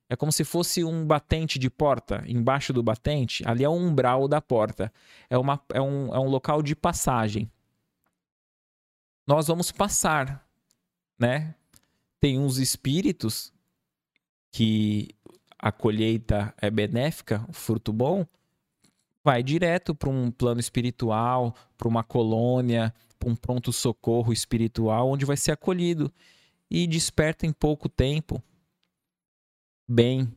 [0.07, 2.23] É como se fosse um batente de porta.
[2.27, 4.93] Embaixo do batente, ali é o umbral da porta.
[5.27, 7.49] É, uma, é, um, é um local de passagem.
[9.25, 10.45] Nós vamos passar,
[11.17, 11.55] né?
[12.19, 13.53] Tem uns espíritos
[14.51, 15.15] que
[15.57, 18.25] a colheita é benéfica, o fruto bom,
[19.23, 25.37] vai direto para um plano espiritual, para uma colônia, para um pronto-socorro espiritual, onde vai
[25.37, 26.11] ser acolhido
[26.69, 28.43] e desperta em pouco tempo.
[29.87, 30.29] Bem,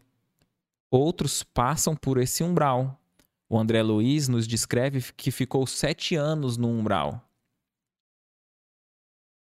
[0.89, 3.01] outros passam por esse umbral.
[3.49, 7.26] O André Luiz nos descreve que ficou sete anos no umbral.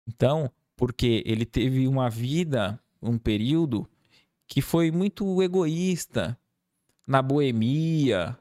[0.06, 3.88] Então, porque ele teve uma vida, um período
[4.46, 6.38] que foi muito egoísta,
[7.06, 8.38] na boemia,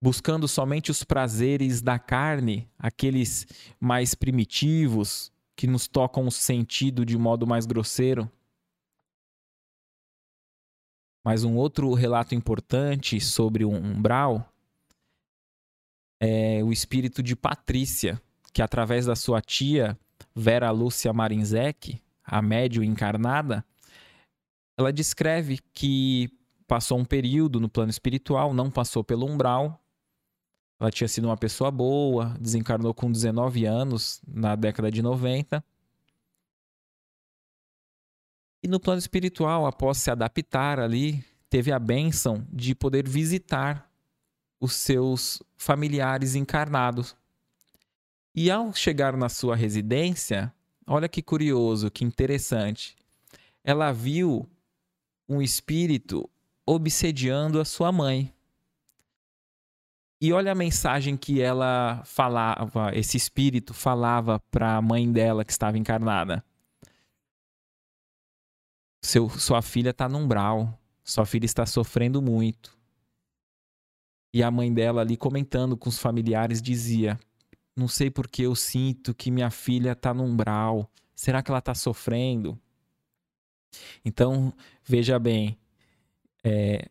[0.00, 3.46] buscando somente os prazeres da carne, aqueles
[3.80, 8.30] mais primitivos, que nos tocam o sentido de modo mais grosseiro.
[11.24, 14.52] Mas um outro relato importante sobre o umbral
[16.20, 18.20] é o espírito de Patrícia,
[18.52, 19.98] que através da sua tia
[20.38, 23.64] Vera Lúcia Marinzec, a médio encarnada,
[24.76, 26.30] ela descreve que
[26.64, 29.82] passou um período no plano espiritual, não passou pelo umbral,
[30.78, 35.64] ela tinha sido uma pessoa boa, desencarnou com 19 anos na década de 90.
[38.62, 43.90] E no plano espiritual, após se adaptar ali, teve a bênção de poder visitar
[44.60, 47.16] os seus familiares encarnados.
[48.40, 50.54] E ao chegar na sua residência,
[50.86, 52.94] olha que curioso, que interessante.
[53.64, 54.48] Ela viu
[55.28, 56.30] um espírito
[56.64, 58.32] obsediando a sua mãe.
[60.20, 65.50] E olha a mensagem que ela falava, esse espírito falava para a mãe dela que
[65.50, 66.44] estava encarnada.
[69.02, 72.78] Seu, sua filha está num umbral, sua filha está sofrendo muito.
[74.32, 77.18] E a mãe dela ali comentando com os familiares dizia:
[77.78, 80.90] Não sei porque eu sinto que minha filha está num umbral.
[81.14, 82.60] Será que ela está sofrendo?
[84.04, 85.56] Então, veja bem,
[86.42, 86.90] é,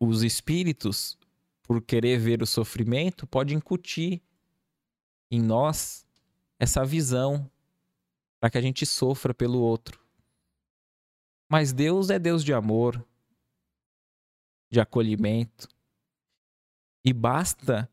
[0.00, 1.18] os espíritos
[1.62, 4.22] por querer ver o sofrimento, pode incutir
[5.30, 6.06] em nós
[6.58, 7.50] essa visão
[8.38, 10.00] para que a gente sofra pelo outro.
[11.50, 13.02] Mas Deus é Deus de amor,
[14.70, 15.68] de acolhimento.
[17.04, 17.90] E basta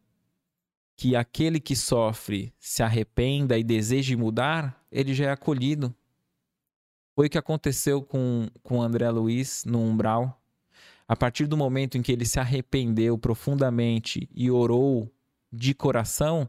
[1.02, 5.92] que aquele que sofre se arrependa e deseje mudar, ele já é acolhido.
[7.16, 10.40] Foi o que aconteceu com, com André Luiz no umbral.
[11.08, 15.12] A partir do momento em que ele se arrependeu profundamente e orou
[15.52, 16.48] de coração,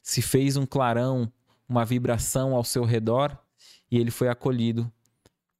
[0.00, 1.28] se fez um clarão,
[1.68, 3.36] uma vibração ao seu redor
[3.90, 4.88] e ele foi acolhido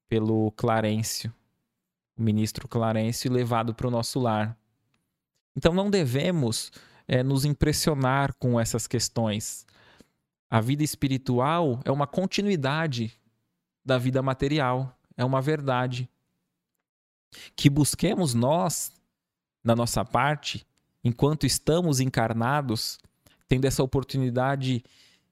[0.08, 1.34] pelo Clarencio,
[2.16, 4.56] o ministro Clarencio, e levado para o nosso lar.
[5.56, 6.70] Então não devemos
[7.06, 9.66] é, nos impressionar com essas questões.
[10.50, 13.12] A vida espiritual é uma continuidade
[13.84, 16.08] da vida material, é uma verdade
[17.56, 18.92] que busquemos nós,
[19.64, 20.66] na nossa parte,
[21.02, 22.98] enquanto estamos encarnados,
[23.48, 24.84] tendo essa oportunidade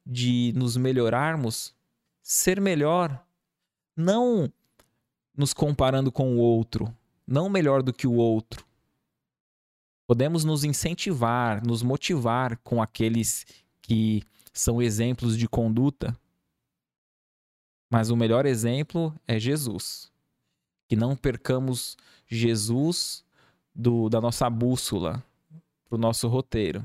[0.04, 1.74] de nos melhorarmos,
[2.22, 3.24] ser melhor,
[3.96, 4.50] não
[5.37, 6.94] nos comparando com o outro,
[7.26, 8.64] não melhor do que o outro.
[10.11, 13.46] Podemos nos incentivar, nos motivar com aqueles
[13.80, 16.18] que são exemplos de conduta,
[17.88, 20.11] mas o melhor exemplo é Jesus
[20.88, 21.96] que não percamos
[22.26, 23.24] Jesus
[23.72, 25.22] do, da nossa bússola,
[25.84, 26.84] para o nosso roteiro.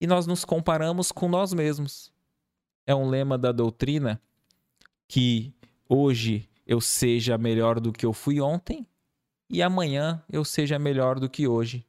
[0.00, 2.12] E nós nos comparamos com nós mesmos.
[2.84, 4.20] É um lema da doutrina
[5.06, 5.54] que
[5.88, 8.84] hoje eu seja melhor do que eu fui ontem
[9.48, 11.86] e amanhã eu seja melhor do que hoje.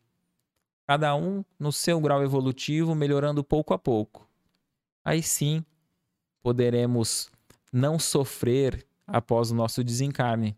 [0.85, 4.27] Cada um no seu grau evolutivo, melhorando pouco a pouco.
[5.03, 5.65] Aí sim
[6.41, 7.29] poderemos
[7.71, 10.57] não sofrer após o nosso desencarne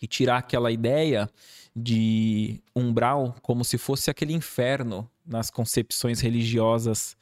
[0.00, 1.30] e tirar aquela ideia
[1.74, 7.16] de umbral como se fosse aquele inferno nas concepções religiosas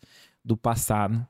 [0.45, 1.27] do passado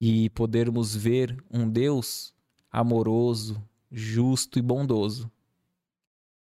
[0.00, 2.34] e podermos ver um Deus
[2.70, 5.30] amoroso, justo e bondoso,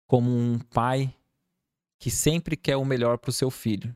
[0.08, 1.14] como um pai
[2.00, 3.96] que sempre quer o melhor para o seu filho.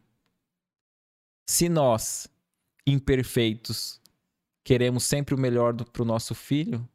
[1.47, 2.28] Se nós,
[2.86, 4.01] imperfeitos,
[4.64, 6.88] queremos sempre o melhor para o nosso filho,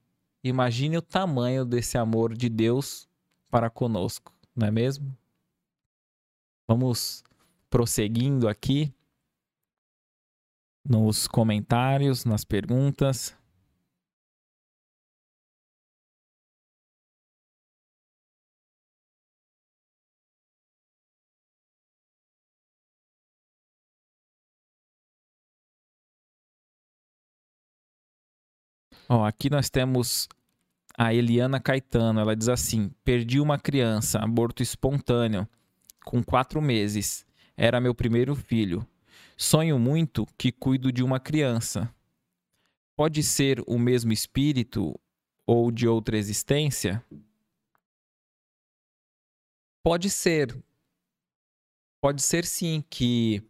[0.43, 3.09] imagine o tamanho desse amor de Deus
[3.51, 5.17] para conosco, não é mesmo?
[6.67, 7.23] Vamos
[7.69, 8.93] prosseguindo aqui
[10.85, 13.37] nos comentários, nas perguntas.
[29.09, 30.29] Ó, aqui nós temos
[30.97, 32.21] a Eliana Caetano.
[32.21, 35.49] Ela diz assim: Perdi uma criança, aborto espontâneo,
[36.05, 37.27] com quatro meses.
[37.57, 38.87] Era meu primeiro filho.
[39.37, 41.93] Sonho muito que cuido de uma criança.
[42.97, 44.99] Pode ser o mesmo espírito
[45.47, 47.05] ou de outra existência?
[49.83, 50.57] Pode ser.
[52.01, 53.43] Pode ser sim que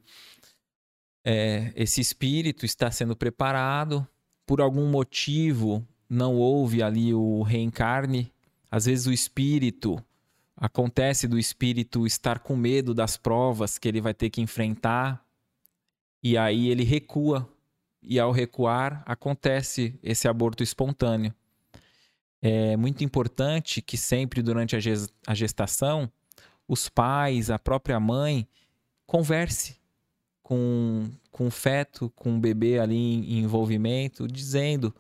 [1.25, 4.07] é, esse espírito está sendo preparado
[4.47, 8.33] por algum motivo não houve ali o reencarne,
[8.71, 10.03] às vezes o espírito
[10.57, 15.25] acontece do espírito estar com medo das provas que ele vai ter que enfrentar
[16.23, 17.49] e aí ele recua
[18.03, 21.35] e ao recuar acontece esse aborto espontâneo.
[22.41, 26.11] É muito importante que sempre durante a gestação
[26.69, 28.47] os pais, a própria mãe
[29.07, 29.77] converse
[30.45, 34.95] com, com feto, com o bebê ali em envolvimento, dizendo: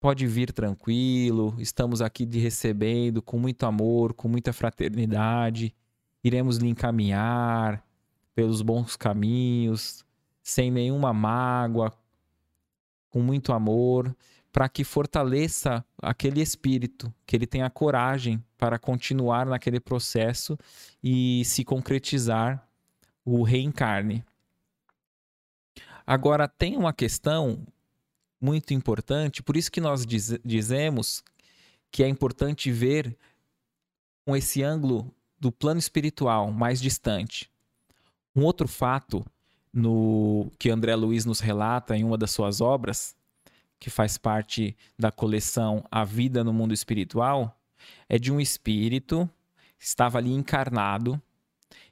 [0.00, 5.74] pode vir tranquilo, estamos aqui de recebendo com muito amor, com muita fraternidade,
[6.24, 7.84] iremos lhe encaminhar
[8.34, 10.04] pelos bons caminhos,
[10.42, 11.92] sem nenhuma mágoa,
[13.10, 14.16] com muito amor,
[14.50, 20.58] para que fortaleça aquele espírito, que ele tenha coragem para continuar naquele processo
[21.02, 22.66] e se concretizar
[23.24, 24.24] o reencarne.
[26.06, 27.66] Agora, tem uma questão
[28.40, 31.22] muito importante, por isso que nós diz, dizemos
[31.90, 33.16] que é importante ver
[34.24, 37.50] com esse ângulo do plano espiritual mais distante.
[38.34, 39.24] Um outro fato
[39.72, 43.14] no que André Luiz nos relata em uma das suas obras,
[43.78, 47.58] que faz parte da coleção A Vida no Mundo Espiritual,
[48.08, 49.28] é de um espírito
[49.78, 51.20] que estava ali encarnado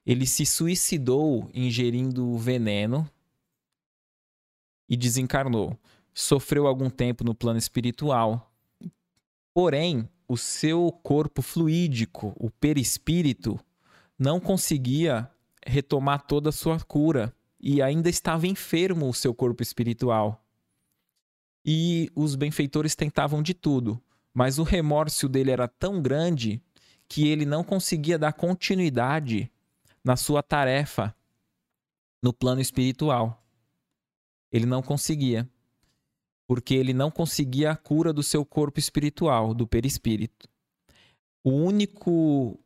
[0.04, 3.08] ele se suicidou ingerindo veneno
[4.88, 5.78] e desencarnou.
[6.12, 8.52] Sofreu algum tempo no plano espiritual.
[9.54, 13.58] Porém, o seu corpo fluídico, o perispírito,
[14.18, 15.30] não conseguia
[15.66, 20.44] retomar toda a sua cura e ainda estava enfermo o seu corpo espiritual.
[21.64, 24.00] E os benfeitores tentavam de tudo,
[24.32, 26.62] mas o remorso dele era tão grande
[27.08, 29.50] que ele não conseguia dar continuidade
[30.04, 31.14] na sua tarefa
[32.22, 33.42] no plano espiritual.
[34.52, 35.48] Ele não conseguia.
[36.46, 40.48] Porque ele não conseguia a cura do seu corpo espiritual, do perispírito.
[41.44, 42.58] O único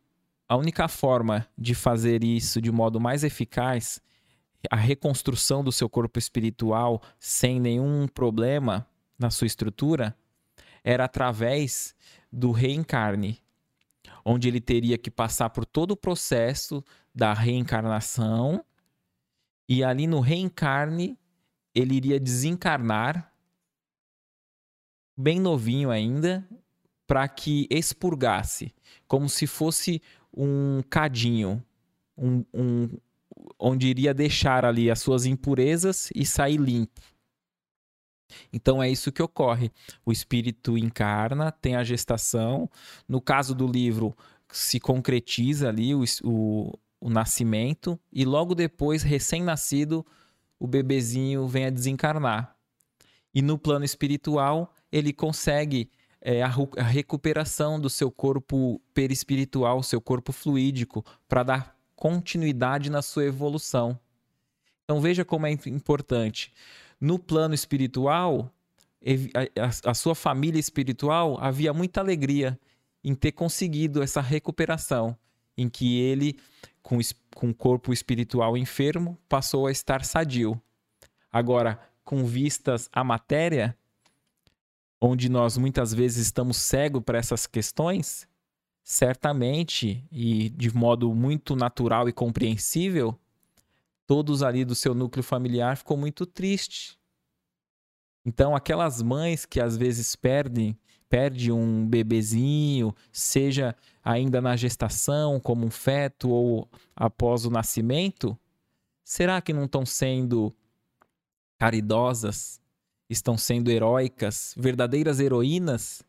[0.49, 4.01] a única forma de fazer isso de modo mais eficaz,
[4.71, 8.87] a reconstrução do seu corpo espiritual sem nenhum problema
[9.19, 10.17] na sua estrutura,
[10.83, 11.95] era através
[12.31, 13.39] do reencarne,
[14.25, 18.65] onde ele teria que passar por todo o processo da reencarnação,
[19.69, 21.19] e ali no reencarne
[21.75, 23.33] ele iria desencarnar,
[25.17, 26.47] bem novinho ainda,
[27.07, 28.75] para que expurgasse,
[29.07, 30.03] como se fosse
[30.37, 31.65] um cadinho,
[32.17, 32.89] um, um,
[33.59, 37.01] onde iria deixar ali as suas impurezas e sair limpo.
[38.53, 39.71] Então é isso que ocorre.
[40.05, 42.71] O espírito encarna, tem a gestação.
[43.07, 44.17] No caso do livro,
[44.51, 46.73] se concretiza ali o, o,
[47.05, 50.07] o nascimento e logo depois, recém-nascido,
[50.59, 52.57] o bebezinho vem a desencarnar.
[53.35, 60.01] E no plano espiritual, ele consegue é, a, a recuperação do seu corpo perispiritual, seu
[60.01, 64.01] corpo fluídico, para dar continuidade na sua evolução.
[64.85, 66.55] Então veja como é importante.
[66.99, 68.51] No plano espiritual,
[69.05, 72.59] a, a sua família espiritual havia muita alegria
[73.05, 75.15] em ter conseguido essa recuperação,
[75.57, 76.39] em que ele
[76.83, 76.99] com,
[77.35, 80.61] com corpo espiritual enfermo, passou a estar sadio.
[81.33, 83.77] Agora, com vistas à matéria,
[85.01, 88.29] onde nós muitas vezes estamos cegos para essas questões,
[88.83, 93.19] certamente e de modo muito natural e compreensível,
[94.07, 96.99] todos ali do seu núcleo familiar ficou muito triste.
[98.27, 100.79] Então, aquelas mães que às vezes perdem,
[101.09, 108.37] perde um bebezinho, seja ainda na gestação, como um feto ou após o nascimento,
[109.03, 110.55] será que não estão sendo
[111.59, 112.61] caridosas,
[113.09, 116.03] estão sendo heróicas, verdadeiras heroínas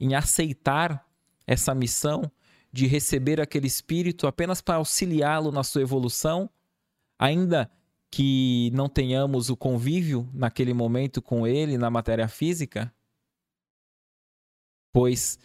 [0.00, 1.06] em aceitar
[1.46, 2.30] essa missão
[2.72, 6.50] de receber aquele espírito apenas para auxiliá-lo na sua evolução,
[7.18, 7.70] ainda
[8.10, 12.92] que não tenhamos o convívio naquele momento com ele na matéria física?
[14.96, 15.38] Pois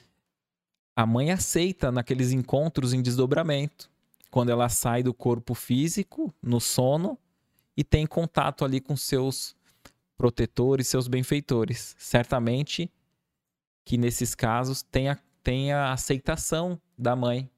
[0.96, 3.92] a mãe aceita naqueles encontros em desdobramento,
[4.30, 7.20] quando ela sai do corpo físico, no sono,
[7.76, 9.54] e tem contato ali com seus
[10.16, 11.98] protetores, seus benfeitores.
[12.00, 12.90] Certamente
[13.84, 17.52] que nesses casos tem a, tem a aceitação da mãe.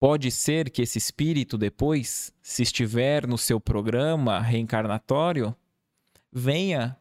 [0.00, 5.54] Pode ser que esse espírito depois, se estiver no seu programa reencarnatório,
[6.32, 6.98] venha,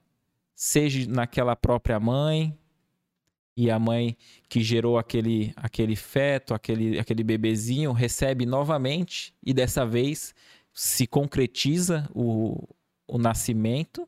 [0.56, 2.58] seja naquela própria mãe,
[3.56, 4.18] e a mãe
[4.50, 10.34] que gerou aquele, aquele feto, aquele, aquele bebezinho, recebe novamente e dessa vez
[10.74, 12.68] se concretiza o,
[13.08, 14.08] o nascimento,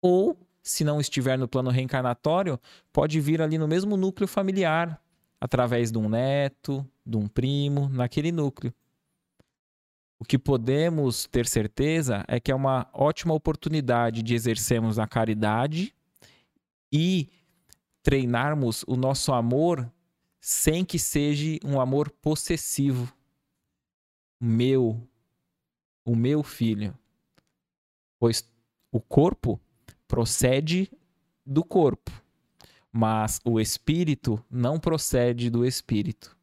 [0.00, 2.58] ou se não estiver no plano reencarnatório,
[2.90, 4.98] pode vir ali no mesmo núcleo familiar,
[5.38, 8.72] através de um neto, de um primo, naquele núcleo.
[10.18, 15.94] O que podemos ter certeza é que é uma ótima oportunidade de exercermos a caridade
[16.92, 17.28] e
[18.02, 19.90] treinarmos o nosso amor
[20.40, 23.12] sem que seja um amor possessivo.
[24.40, 25.00] Meu,
[26.04, 26.96] o meu filho.
[28.18, 28.46] Pois
[28.92, 29.60] o corpo
[30.06, 30.90] procede
[31.44, 32.12] do corpo,
[32.92, 36.33] mas o espírito não procede do espírito.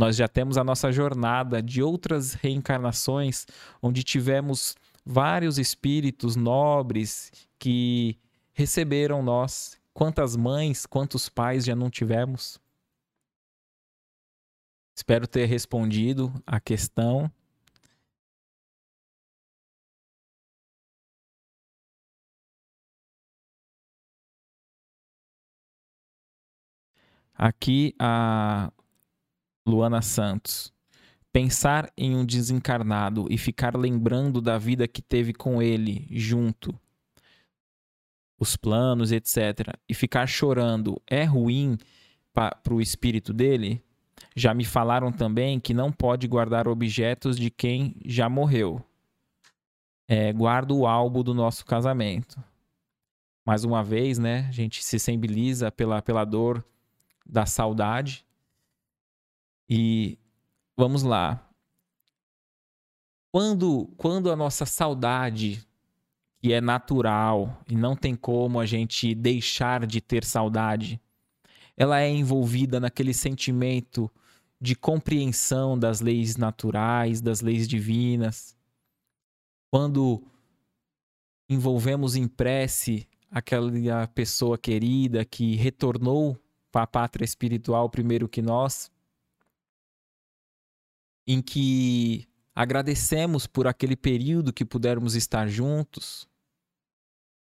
[0.00, 3.46] Nós já temos a nossa jornada de outras reencarnações
[3.82, 4.74] onde tivemos
[5.04, 8.18] vários espíritos nobres que
[8.54, 12.58] receberam nós, Quantas mães, quantos pais já não tivemos?
[14.96, 17.30] Espero ter respondido a questão.
[27.34, 28.72] Aqui a
[29.70, 30.72] Luana Santos.
[31.32, 36.78] Pensar em um desencarnado e ficar lembrando da vida que teve com ele junto
[38.40, 41.76] os planos, etc., e ficar chorando é ruim
[42.32, 43.84] para o espírito dele,
[44.34, 48.82] já me falaram também que não pode guardar objetos de quem já morreu.
[50.08, 52.42] É, guarda o álbum do nosso casamento.
[53.46, 54.46] Mais uma vez, né?
[54.48, 56.64] A gente se sensibiliza pela, pela dor
[57.26, 58.24] da saudade.
[59.70, 60.18] E
[60.76, 61.48] vamos lá.
[63.32, 65.64] Quando, quando a nossa saudade
[66.40, 70.98] que é natural e não tem como a gente deixar de ter saudade.
[71.76, 74.10] Ela é envolvida naquele sentimento
[74.58, 78.56] de compreensão das leis naturais, das leis divinas.
[79.70, 80.22] Quando
[81.48, 86.38] envolvemos em prece aquela pessoa querida que retornou
[86.72, 88.90] para a pátria espiritual primeiro que nós,
[91.32, 96.28] em que agradecemos por aquele período que pudermos estar juntos,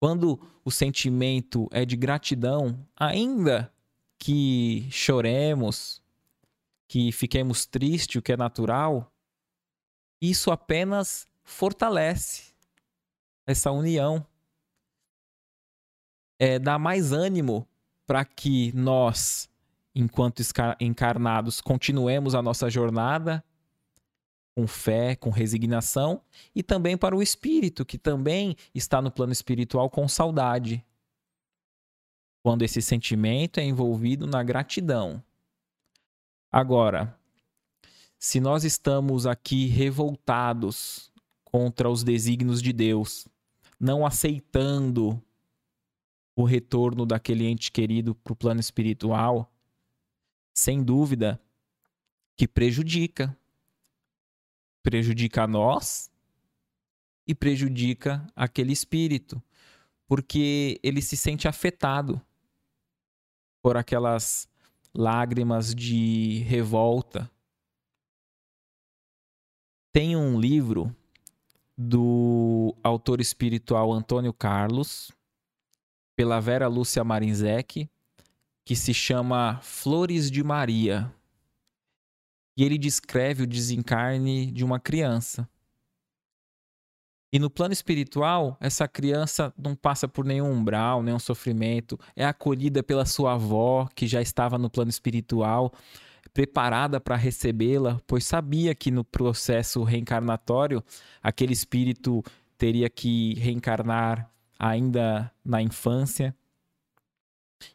[0.00, 3.72] quando o sentimento é de gratidão, ainda
[4.18, 6.02] que choremos,
[6.88, 9.12] que fiquemos tristes, o que é natural,
[10.20, 12.52] isso apenas fortalece
[13.46, 14.26] essa união.
[16.36, 17.64] É, dá mais ânimo
[18.04, 19.48] para que nós,
[19.94, 20.42] enquanto
[20.80, 23.44] encarnados, continuemos a nossa jornada
[24.58, 26.20] com fé, com resignação,
[26.52, 30.84] e também para o espírito, que também está no plano espiritual com saudade.
[32.42, 35.22] Quando esse sentimento é envolvido na gratidão.
[36.50, 37.16] Agora,
[38.18, 41.08] se nós estamos aqui revoltados
[41.44, 43.28] contra os desígnios de Deus,
[43.78, 45.22] não aceitando
[46.34, 49.52] o retorno daquele ente querido para o plano espiritual,
[50.52, 51.40] sem dúvida
[52.36, 53.38] que prejudica
[54.82, 56.10] prejudica a nós
[57.26, 59.42] e prejudica aquele espírito,
[60.06, 62.20] porque ele se sente afetado
[63.62, 64.48] por aquelas
[64.94, 67.30] lágrimas de revolta.
[69.92, 70.94] Tem um livro
[71.76, 75.12] do autor espiritual Antônio Carlos,
[76.16, 77.88] pela Vera Lúcia Marinzec,
[78.64, 81.14] que se chama Flores de Maria.
[82.58, 85.48] E ele descreve o desencarne de uma criança.
[87.32, 92.82] E no plano espiritual, essa criança não passa por nenhum umbral, nenhum sofrimento, é acolhida
[92.82, 95.72] pela sua avó, que já estava no plano espiritual,
[96.34, 100.82] preparada para recebê-la, pois sabia que no processo reencarnatório
[101.22, 102.24] aquele espírito
[102.56, 104.28] teria que reencarnar
[104.58, 106.34] ainda na infância.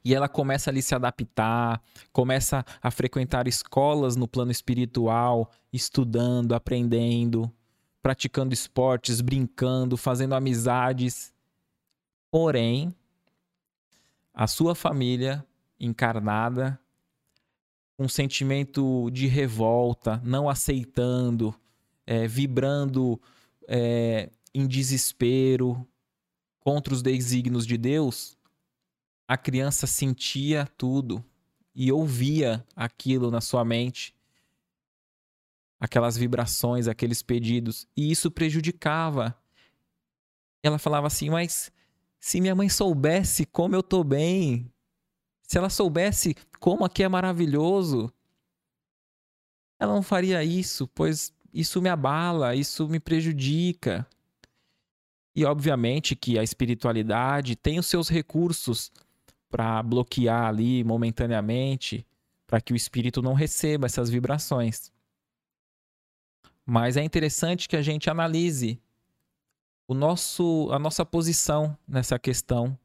[0.03, 1.81] E ela começa ali se adaptar,
[2.11, 7.51] começa a frequentar escolas no plano espiritual, estudando, aprendendo,
[8.01, 11.34] praticando esportes, brincando, fazendo amizades.
[12.29, 12.93] Porém,
[14.34, 15.45] a sua família
[15.79, 16.79] encarnada,
[17.97, 21.53] um sentimento de revolta, não aceitando,
[22.05, 23.21] é, vibrando
[23.67, 25.88] é, em desespero
[26.59, 28.38] contra os desígnios de Deus,
[29.34, 31.25] a criança sentia tudo
[31.73, 34.15] e ouvia aquilo na sua mente
[35.79, 39.36] aquelas vibrações, aqueles pedidos, e isso prejudicava.
[40.61, 41.71] Ela falava assim: "Mas
[42.19, 44.71] se minha mãe soubesse como eu tô bem,
[45.41, 48.13] se ela soubesse como aqui é maravilhoso,
[49.79, 54.07] ela não faria isso, pois isso me abala, isso me prejudica."
[55.36, 58.91] E obviamente que a espiritualidade tem os seus recursos
[59.54, 62.04] para bloquear ali momentaneamente,
[62.47, 64.91] para que o espírito não receba essas vibrações.
[66.66, 68.82] Mas é interessante que a gente analise
[69.88, 72.76] o nosso, a nossa posição nessa questão,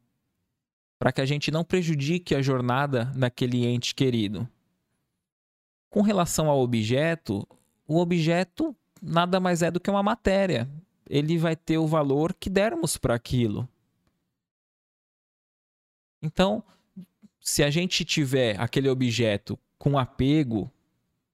[0.99, 4.47] para que a gente não prejudique a jornada daquele ente querido.
[5.89, 7.49] Com relação ao objeto,
[7.87, 10.69] o objeto nada mais é do que uma matéria.
[11.09, 13.66] Ele vai ter o valor que dermos para aquilo.
[16.23, 16.62] Então,
[17.41, 20.71] se a gente tiver aquele objeto com apego,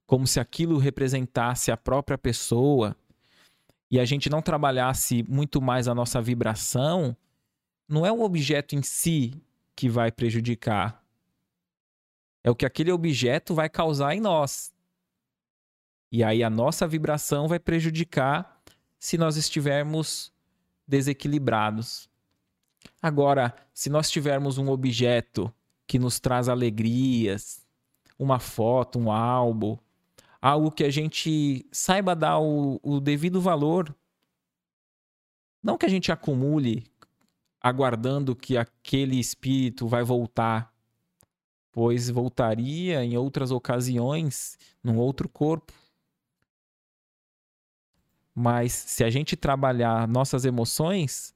[0.05, 2.95] como se aquilo representasse a própria pessoa
[3.89, 7.15] e a gente não trabalhasse muito mais a nossa vibração,
[7.87, 9.41] não é o objeto em si
[9.75, 11.03] que vai prejudicar.
[12.43, 14.73] É o que aquele objeto vai causar em nós.
[16.11, 18.61] E aí a nossa vibração vai prejudicar
[18.99, 20.31] se nós estivermos
[20.87, 22.09] desequilibrados.
[23.01, 25.53] Agora, se nós tivermos um objeto
[25.87, 27.65] que nos traz alegrias,
[28.17, 29.77] uma foto, um álbum,
[30.41, 33.95] algo que a gente saiba dar o, o devido valor.
[35.61, 36.85] Não que a gente acumule
[37.59, 40.71] aguardando que aquele espírito vai voltar,
[41.71, 45.73] pois voltaria em outras ocasiões, num outro corpo.
[48.35, 51.34] Mas se a gente trabalhar nossas emoções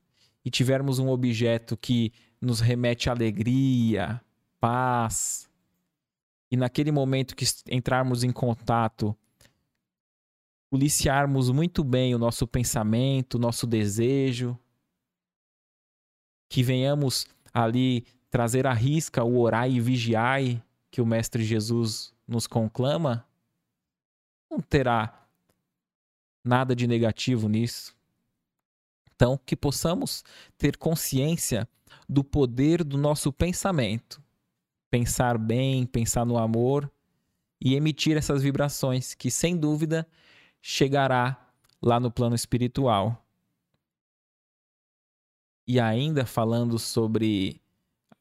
[0.50, 4.20] e tivermos um objeto que nos remete alegria,
[4.60, 5.48] paz,
[6.50, 9.16] e naquele momento que entrarmos em contato,
[10.68, 14.58] policiarmos muito bem o nosso pensamento, o nosso desejo,
[16.50, 22.48] que venhamos ali trazer à risca o orai e vigiai que o Mestre Jesus nos
[22.48, 23.24] conclama,
[24.50, 25.28] não terá
[26.44, 27.99] nada de negativo nisso.
[29.20, 30.24] Então, que possamos
[30.58, 31.68] ter consciência
[32.08, 34.24] do poder do nosso pensamento
[34.90, 36.90] pensar bem, pensar no amor
[37.60, 40.08] e emitir essas vibrações que, sem dúvida,
[40.62, 41.38] chegará
[41.82, 43.28] lá no plano espiritual.
[45.68, 47.62] E ainda falando sobre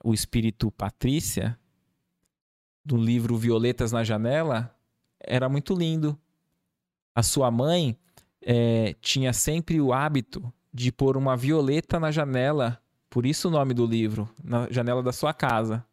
[0.03, 1.57] o espírito Patrícia,
[2.84, 4.76] do livro Violetas na Janela,
[5.20, 6.18] era muito lindo.
[7.14, 7.96] A sua mãe
[8.42, 13.74] é, tinha sempre o hábito de pôr uma violeta na janela, por isso o nome
[13.74, 15.85] do livro, na janela da sua casa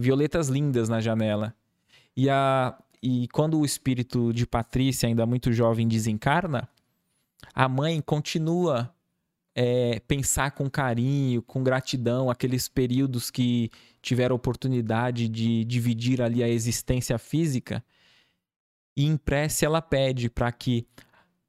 [0.00, 1.54] violetas lindas na janela.
[2.16, 6.68] E, a, e quando o espírito de Patrícia, ainda muito jovem, desencarna,
[7.54, 8.92] a mãe continua
[9.54, 13.70] é, pensar com carinho, com gratidão, aqueles períodos que
[14.00, 17.84] tiveram oportunidade de dividir ali a existência física.
[18.96, 20.86] E em prece ela pede para que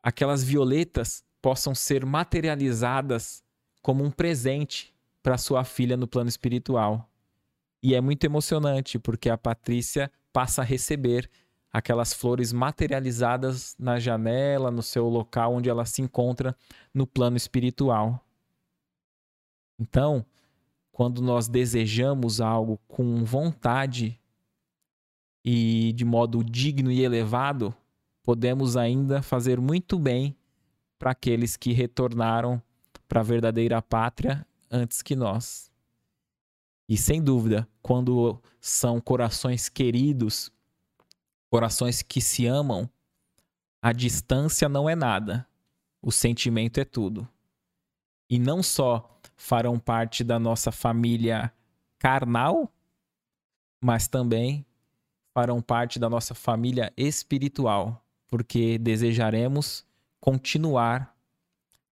[0.04, 3.44] aquelas violetas possam ser materializadas
[3.82, 7.10] como um presente para sua filha no plano espiritual.
[7.82, 11.30] E é muito emocionante, porque a Patrícia passa a receber
[11.74, 16.56] aquelas flores materializadas na janela, no seu local onde ela se encontra
[16.94, 18.24] no plano espiritual.
[19.80, 20.26] Então,
[20.92, 24.20] quando nós desejamos algo com vontade
[25.44, 27.74] e de modo digno e elevado,
[28.22, 30.36] podemos ainda fazer muito bem
[31.02, 32.62] para aqueles que retornaram
[33.10, 35.72] para a verdadeira pátria antes que nós.
[36.88, 40.52] E sem dúvida, quando são corações queridos,
[41.49, 42.88] corações que se amam,
[43.82, 45.47] a distância não é nada.
[46.04, 47.28] O sentimento é tudo.
[48.30, 51.52] E não só farão parte da nossa família
[51.97, 52.72] carnal,
[53.84, 54.64] mas também
[55.34, 59.84] farão parte da nossa família espiritual, porque desejaremos
[60.22, 61.17] continuar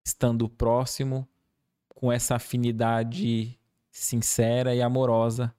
[0.05, 1.27] estando próximo
[1.89, 3.59] com essa afinidade
[3.91, 5.53] sincera e amorosa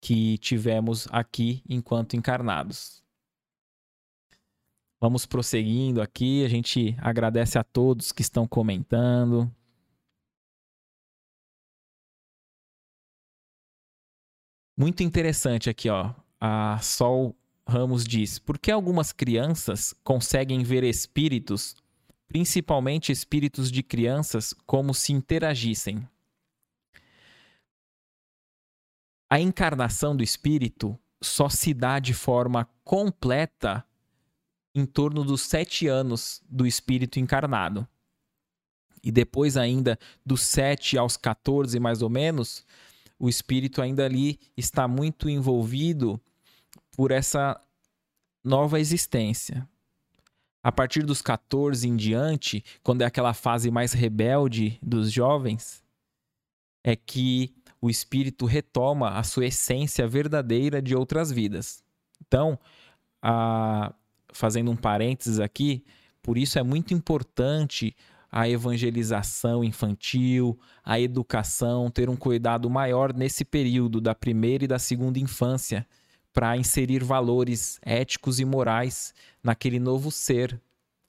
[0.00, 3.02] que tivemos aqui enquanto encarnados.
[5.00, 9.50] Vamos prosseguindo aqui, a gente agradece a todos que estão comentando.
[14.76, 16.14] Muito interessante aqui, ó.
[16.40, 17.34] A Sol
[17.66, 21.74] Ramos diz: Por que algumas crianças conseguem ver espíritos,
[22.28, 26.08] principalmente espíritos de crianças, como se interagissem?
[29.28, 33.84] A encarnação do espírito só se dá de forma completa
[34.72, 37.88] em torno dos sete anos do espírito encarnado.
[39.02, 42.64] E depois, ainda dos sete aos 14, mais ou menos,
[43.18, 46.20] o espírito ainda ali está muito envolvido
[46.96, 47.60] por essa
[48.42, 49.68] nova existência.
[50.62, 55.84] A partir dos 14 em diante, quando é aquela fase mais rebelde dos jovens,
[56.82, 61.84] é que o espírito retoma a sua essência verdadeira de outras vidas.
[62.26, 62.58] Então,
[63.22, 63.94] a...
[64.32, 65.84] fazendo um parênteses aqui,
[66.22, 67.94] por isso é muito importante
[68.32, 74.78] a evangelização infantil, a educação, ter um cuidado maior nesse período da primeira e da
[74.78, 75.86] segunda infância,
[76.36, 80.60] para inserir valores éticos e morais naquele novo ser,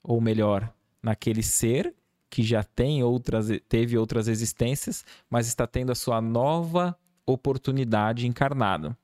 [0.01, 0.73] ou melhor,
[1.03, 1.93] naquele ser
[2.29, 8.97] que já tem outras, teve outras existências, mas está tendo a sua nova oportunidade encarnada.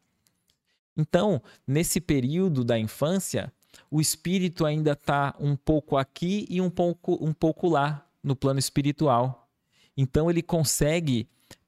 [0.96, 3.52] Então, nesse período da infância,
[3.92, 8.60] o espírito ainda está um pouco aqui e um pouco, um pouco lá no plano
[8.60, 9.50] espiritual.
[9.98, 11.28] Então ele consegue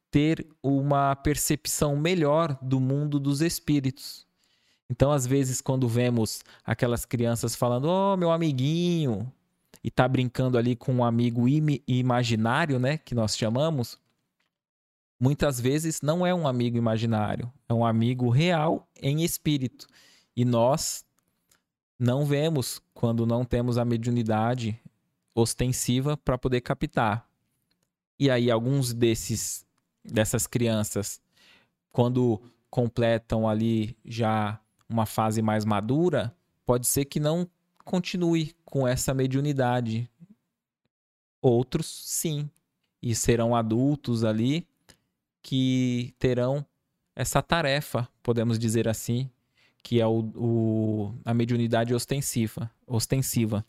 [0.10, 4.25] ter uma percepção melhor do mundo dos espíritos.
[4.90, 9.32] Então, às vezes, quando vemos aquelas crianças falando, oh, meu amiguinho,
[9.84, 14.00] e tá brincando ali com um amigo im imaginário, né, que nós chamamos,
[15.20, 19.88] muitas vezes não é um amigo imaginário, é um amigo real em espírito.
[20.36, 21.06] E nós
[21.98, 24.80] não vemos quando não temos a mediunidade
[25.34, 27.28] ostensiva para poder captar.
[28.20, 29.66] E aí alguns desses
[30.04, 31.20] dessas crianças
[31.92, 34.60] quando completam ali já
[34.90, 37.48] uma fase mais madura, pode ser que não
[37.84, 40.10] continue com essa mediunidade.
[41.42, 42.50] Outros sim,
[43.02, 44.68] e serão adultos ali
[45.42, 46.66] que terão
[47.16, 49.30] essa tarefa, podemos dizer assim,
[49.84, 53.64] que é o, o, a mediunidade ostensiva, ostensiva,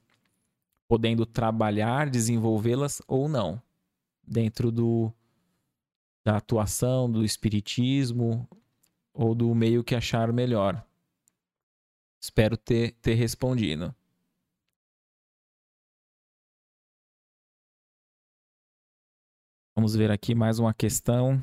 [0.89, 3.61] podendo trabalhar, desenvolvê-las ou não,
[4.27, 5.13] dentro do,
[6.25, 8.49] da atuação, do espiritismo
[9.13, 10.83] ou do meio que achar melhor.
[12.27, 13.95] Espero ter, ter respondido.
[19.77, 21.41] Vamos ver aqui mais uma questão.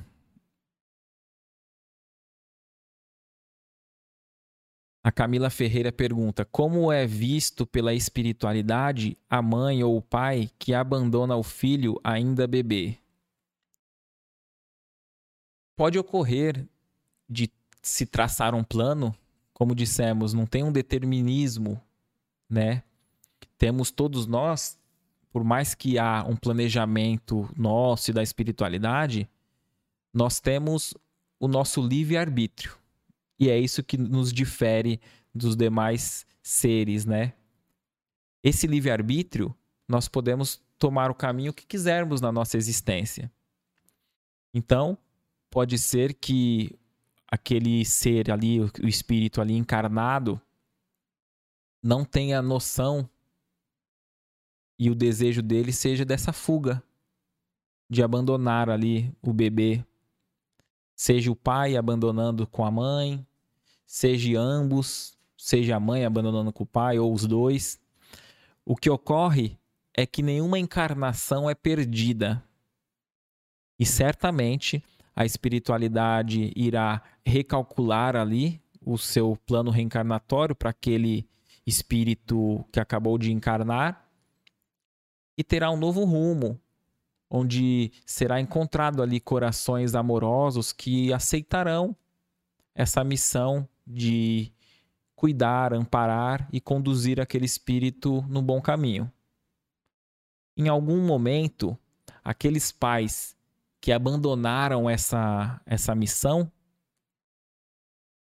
[5.02, 10.74] A Camila Ferreira pergunta: Como é visto pela espiritualidade a mãe ou o pai que
[10.74, 13.00] abandona o filho ainda bebê?
[15.78, 16.68] Pode ocorrer
[17.30, 17.50] de
[17.82, 19.16] se traçar um plano,
[19.64, 21.82] como dissemos, não tem um determinismo,
[22.50, 22.84] né?
[23.58, 24.78] Temos todos nós,
[25.32, 29.26] por mais que há um planejamento nosso e da espiritualidade,
[30.14, 30.94] nós temos
[31.40, 32.76] o nosso livre-arbítrio
[33.40, 35.00] e é isso que nos difere
[35.34, 37.32] dos demais seres, né?
[38.44, 39.56] Esse livre-arbítrio,
[39.88, 43.32] nós podemos tomar o caminho que quisermos na nossa existência.
[44.54, 44.98] Então,
[45.50, 46.78] pode ser que
[47.34, 50.40] aquele ser ali, o espírito ali encarnado,
[51.82, 53.10] não tenha noção
[54.78, 56.84] e o desejo dele seja dessa fuga,
[57.90, 59.84] de abandonar ali o bebê
[60.96, 63.26] seja o pai abandonando com a mãe,
[63.86, 67.80] seja ambos, seja a mãe abandonando com o pai ou os dois.
[68.66, 69.58] O que ocorre
[69.94, 72.44] é que nenhuma encarnação é perdida.
[73.78, 74.84] E certamente
[75.16, 81.28] a espiritualidade irá recalcular ali o seu plano reencarnatório para aquele
[81.66, 84.04] espírito que acabou de encarnar
[85.38, 86.60] e terá um novo rumo,
[87.30, 91.96] onde será encontrado ali corações amorosos que aceitarão
[92.76, 94.52] essa missão de
[95.16, 99.12] cuidar, amparar e conduzir aquele espírito no bom caminho.
[100.56, 101.78] Em algum momento,
[102.24, 103.36] aqueles pais
[103.84, 106.50] que abandonaram essa, essa missão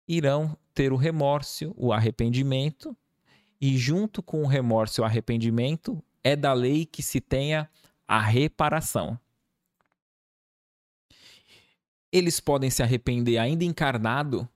[0.08, 2.96] irão ter o remorso, o arrependimento,
[3.60, 7.68] e junto com o remorso e o arrependimento, é da lei que se tenha
[8.08, 9.20] a reparação.
[12.10, 14.48] Eles podem se arrepender ainda encarnado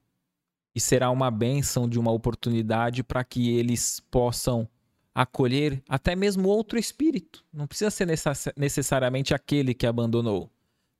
[0.75, 4.67] e será uma bênção de uma oportunidade para que eles possam
[5.15, 7.45] acolher até mesmo outro espírito.
[7.53, 8.09] Não precisa ser
[8.57, 10.51] necessariamente aquele que abandonou,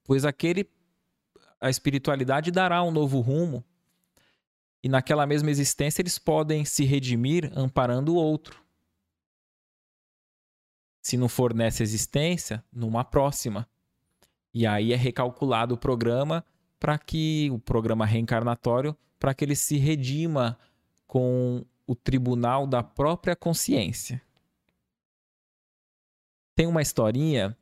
[0.05, 0.71] pois aquele
[1.61, 3.65] a espiritualidade dará um novo rumo.
[4.83, 8.63] E naquela mesma existência eles podem se redimir amparando o outro.
[11.01, 13.67] Se não for nessa existência, numa próxima.
[14.53, 16.45] E aí é recalculado o programa
[16.79, 20.59] para que o programa reencarnatório para que ele se redima
[21.07, 24.21] com o tribunal da própria consciência.
[26.55, 27.57] Tem uma historinha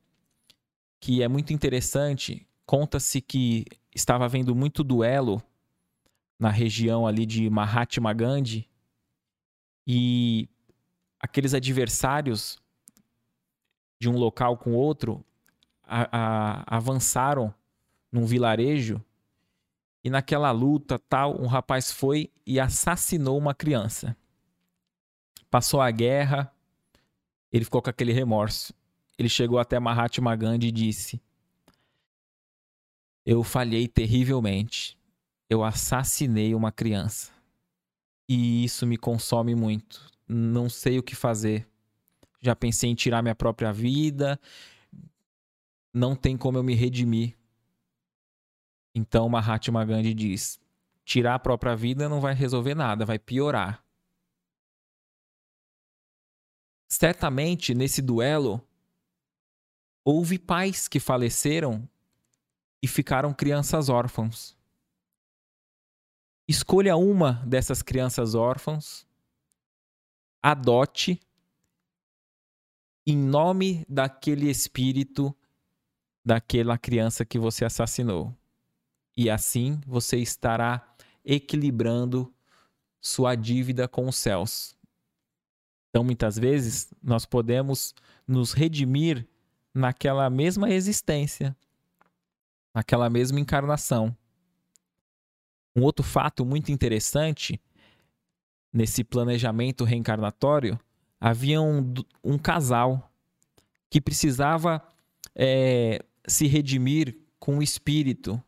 [1.02, 2.46] que é muito interessante.
[2.64, 5.42] Conta-se que estava havendo muito duelo
[6.38, 8.70] na região ali de Mahatma Gandhi
[9.84, 10.48] e
[11.18, 12.62] aqueles adversários
[14.00, 15.24] de um local com outro
[15.82, 17.52] a, a, avançaram
[18.10, 19.04] num vilarejo
[20.04, 24.16] e naquela luta tal um rapaz foi e assassinou uma criança.
[25.50, 26.54] Passou a guerra,
[27.50, 28.72] ele ficou com aquele remorso.
[29.22, 31.22] Ele chegou até Mahatma Gandhi e disse:
[33.24, 34.98] Eu falhei terrivelmente.
[35.48, 37.32] Eu assassinei uma criança.
[38.28, 40.10] E isso me consome muito.
[40.26, 41.66] Não sei o que fazer
[42.42, 44.38] já pensei em tirar minha própria vida,
[45.94, 47.38] não tem como eu me redimir.
[48.92, 50.60] Então Mahatma Gandhi diz:
[51.04, 53.82] tirar a própria vida não vai resolver nada, vai piorar.
[56.88, 58.60] Certamente nesse duelo
[60.04, 61.88] houve pais que faleceram
[62.82, 64.56] e ficaram crianças órfãos.
[66.48, 69.06] Escolha uma dessas crianças órfãos,
[70.42, 71.20] adote
[73.06, 75.34] em nome daquele espírito
[76.24, 78.34] daquela criança que você assassinou.
[79.16, 80.94] E assim você estará
[81.24, 82.32] equilibrando
[83.00, 84.76] sua dívida com os céus.
[85.90, 87.94] Então, muitas vezes, nós podemos
[88.26, 89.28] nos redimir
[89.74, 91.56] naquela mesma existência,
[92.74, 94.16] naquela mesma encarnação.
[95.74, 97.60] Um outro fato muito interessante
[98.72, 100.78] nesse planejamento reencarnatório
[101.20, 103.10] havia um, um casal
[103.88, 104.82] que precisava
[105.34, 108.42] é, se redimir com o espírito.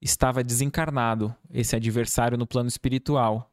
[0.00, 3.50] Estava desencarnado, esse adversário no plano espiritual.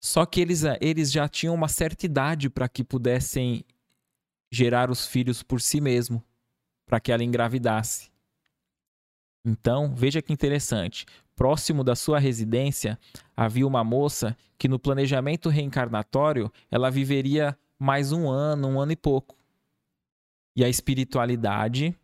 [0.00, 3.64] Só que eles, eles já tinham uma certa idade para que pudessem
[4.52, 6.22] gerar os filhos por si mesmo,
[6.84, 8.12] para que ela engravidasse.
[9.42, 11.06] Então, veja que interessante.
[11.34, 12.98] Próximo da sua residência
[13.34, 18.96] havia uma moça que, no planejamento reencarnatório, ela viveria mais um ano, um ano e
[18.96, 19.34] pouco.
[20.54, 21.96] E a espiritualidade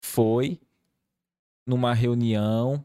[0.00, 0.60] foi
[1.66, 2.84] numa reunião,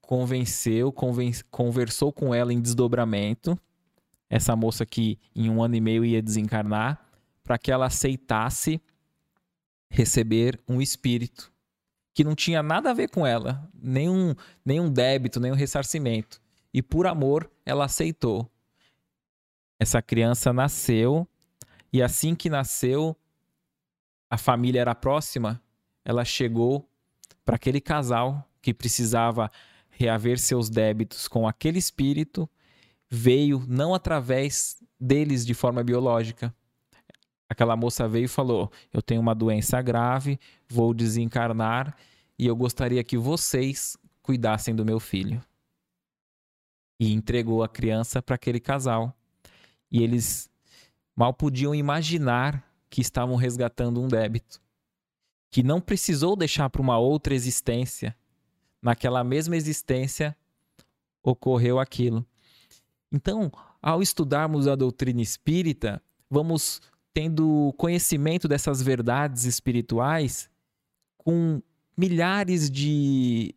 [0.00, 3.58] convenceu, conven conversou com ela em desdobramento,
[4.28, 7.05] essa moça que em um ano e meio ia desencarnar,
[7.46, 8.80] para que ela aceitasse
[9.88, 11.52] receber um espírito
[12.12, 14.34] que não tinha nada a ver com ela, nenhum,
[14.64, 16.40] nenhum débito, nenhum ressarcimento.
[16.72, 18.50] E por amor, ela aceitou.
[19.78, 21.28] Essa criança nasceu,
[21.92, 23.14] e assim que nasceu,
[24.30, 25.62] a família era próxima,
[26.06, 26.88] ela chegou
[27.44, 29.52] para aquele casal que precisava
[29.90, 32.48] reaver seus débitos com aquele espírito,
[33.10, 36.54] veio não através deles de forma biológica.
[37.48, 40.38] Aquela moça veio e falou: Eu tenho uma doença grave,
[40.68, 41.96] vou desencarnar
[42.38, 45.42] e eu gostaria que vocês cuidassem do meu filho.
[47.00, 49.14] E entregou a criança para aquele casal.
[49.90, 50.50] E eles
[51.14, 54.60] mal podiam imaginar que estavam resgatando um débito,
[55.50, 58.16] que não precisou deixar para uma outra existência.
[58.82, 60.36] Naquela mesma existência
[61.22, 62.24] ocorreu aquilo.
[63.10, 66.80] Então, ao estudarmos a doutrina espírita, vamos
[67.16, 70.50] tendo conhecimento dessas verdades espirituais
[71.16, 71.62] com
[71.96, 73.54] milhares de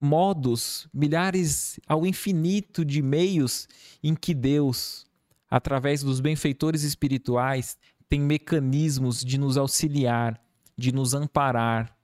[0.00, 3.68] modos, milhares ao infinito de meios
[4.02, 5.06] em que Deus,
[5.48, 7.78] através dos benfeitores espirituais,
[8.08, 10.42] tem mecanismos de nos auxiliar,
[10.76, 11.96] de nos amparar,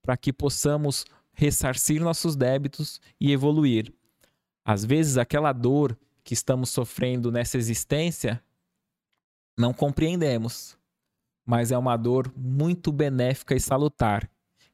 [0.00, 1.04] para que possamos
[1.34, 3.92] ressarcir nossos débitos e evoluir.
[4.64, 8.42] Às vezes, aquela dor que estamos sofrendo nessa existência,
[9.56, 10.76] não compreendemos,
[11.44, 14.28] mas é uma dor muito benéfica e salutar,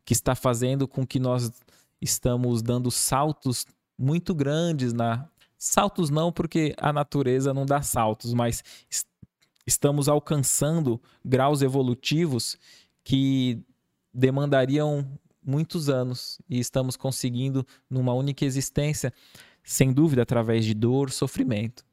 [0.04, 1.52] que está fazendo com que nós
[2.00, 3.66] estamos dando saltos
[3.98, 5.28] muito grandes na
[5.58, 8.64] saltos não porque a natureza não dá saltos, mas
[9.66, 12.56] estamos alcançando graus evolutivos
[13.04, 13.62] que
[14.12, 15.06] demandariam
[15.44, 19.12] muitos anos e estamos conseguindo numa única existência,
[19.62, 21.84] sem dúvida através de dor, sofrimento.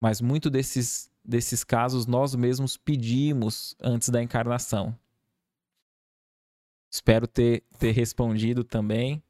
[0.00, 4.98] Mas muito desses desses casos nós mesmos pedimos antes da encarnação.
[6.90, 9.22] Espero ter, ter respondido também.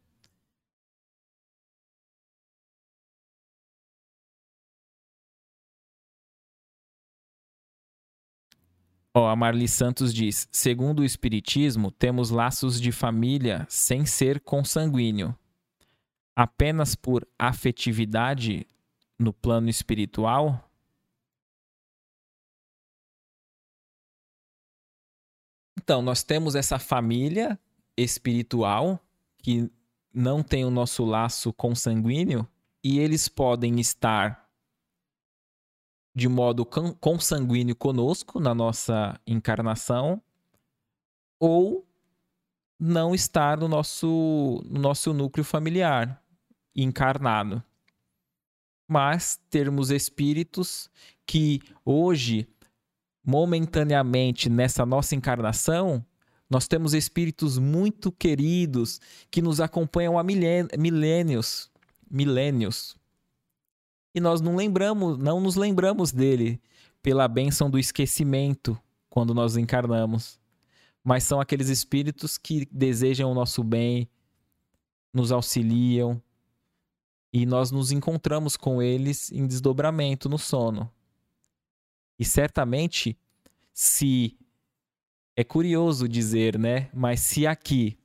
[9.12, 15.36] Ó, a Marli Santos diz: segundo o Espiritismo, temos laços de família sem ser consanguíneo.
[16.36, 18.64] Apenas por afetividade
[19.18, 20.67] no plano espiritual?
[25.78, 27.58] Então, nós temos essa família
[27.96, 29.00] espiritual
[29.38, 29.70] que
[30.12, 32.46] não tem o nosso laço consanguíneo
[32.82, 34.48] e eles podem estar
[36.12, 40.20] de modo consanguíneo conosco na nossa encarnação
[41.38, 41.86] ou
[42.76, 46.20] não estar no nosso, no nosso núcleo familiar
[46.74, 47.62] encarnado.
[48.88, 50.90] Mas termos espíritos
[51.24, 52.48] que hoje,
[53.28, 56.02] momentaneamente nessa nossa encarnação,
[56.48, 61.70] nós temos espíritos muito queridos que nos acompanham há milênios,
[62.10, 62.96] milênios,
[64.14, 66.58] e nós não lembramos, não nos lembramos dele
[67.02, 70.40] pela bênção do esquecimento quando nós encarnamos.
[71.04, 74.08] Mas são aqueles espíritos que desejam o nosso bem,
[75.12, 76.18] nos auxiliam
[77.30, 80.90] e nós nos encontramos com eles em desdobramento no sono.
[82.18, 83.16] E certamente,
[83.72, 84.36] se
[85.36, 86.90] é curioso dizer, né?
[86.92, 87.96] Mas se aqui,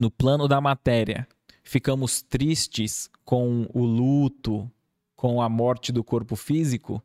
[0.00, 1.28] no plano da matéria,
[1.62, 4.70] ficamos tristes com o luto,
[5.14, 7.02] com a morte do corpo físico,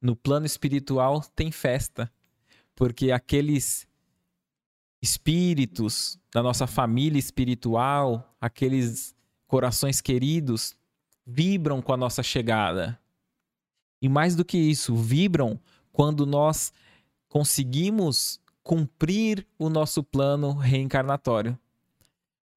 [0.00, 2.12] no plano espiritual tem festa,
[2.74, 3.86] porque aqueles
[5.00, 9.14] espíritos da nossa família espiritual, aqueles
[9.46, 10.76] corações queridos,
[11.26, 12.98] vibram com a nossa chegada.
[14.00, 15.58] E mais do que isso, vibram
[15.92, 16.72] quando nós
[17.28, 21.58] conseguimos cumprir o nosso plano reencarnatório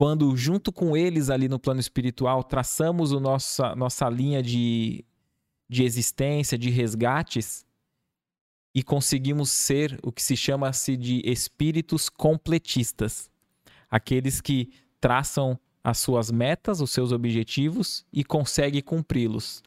[0.01, 5.05] quando junto com eles ali no plano espiritual traçamos o nossa, nossa linha de,
[5.69, 7.63] de existência, de resgates
[8.73, 13.29] e conseguimos ser o que se chama-se de espíritos completistas,
[13.91, 19.61] aqueles que traçam as suas metas, os seus objetivos e conseguem cumpri-los.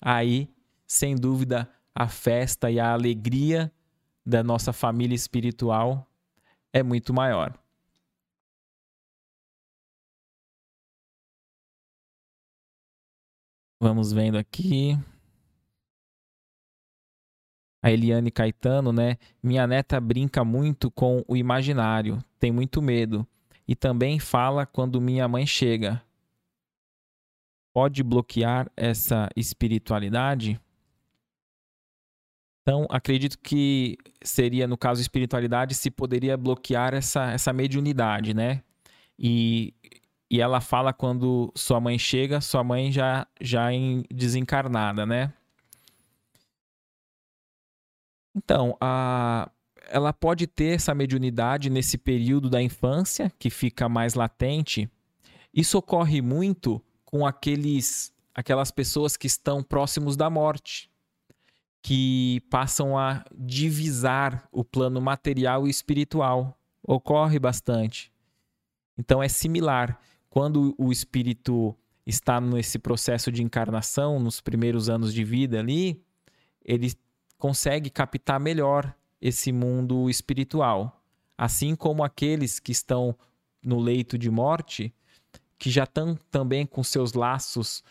[0.00, 0.48] Aí,
[0.86, 3.72] sem dúvida, a festa e a alegria
[4.24, 6.06] da nossa família espiritual
[6.72, 7.58] é muito maior.
[13.80, 14.98] Vamos vendo aqui.
[17.82, 19.16] A Eliane Caetano, né?
[19.42, 23.26] Minha neta brinca muito com o imaginário, tem muito medo.
[23.68, 26.02] E também fala quando minha mãe chega.
[27.72, 30.60] Pode bloquear essa espiritualidade?
[32.66, 38.60] Então, acredito que seria, no caso espiritualidade, se poderia bloquear essa, essa mediunidade, né?
[39.16, 39.72] E
[40.28, 45.32] e ela fala quando sua mãe chega, sua mãe já já em desencarnada, né?
[48.34, 49.48] Então, a
[49.88, 54.90] ela pode ter essa mediunidade nesse período da infância que fica mais latente.
[55.54, 60.90] Isso ocorre muito com aqueles aquelas pessoas que estão próximos da morte,
[61.82, 66.58] que passam a divisar o plano material e espiritual.
[66.82, 68.12] Ocorre bastante.
[68.98, 75.24] Então é similar quando o espírito está nesse processo de encarnação, nos primeiros anos de
[75.24, 76.02] vida ali,
[76.64, 76.92] ele
[77.38, 81.02] consegue captar melhor esse mundo espiritual.
[81.36, 83.16] Assim como aqueles que estão
[83.62, 84.94] no leito de morte,
[85.58, 87.82] que já estão também com seus laços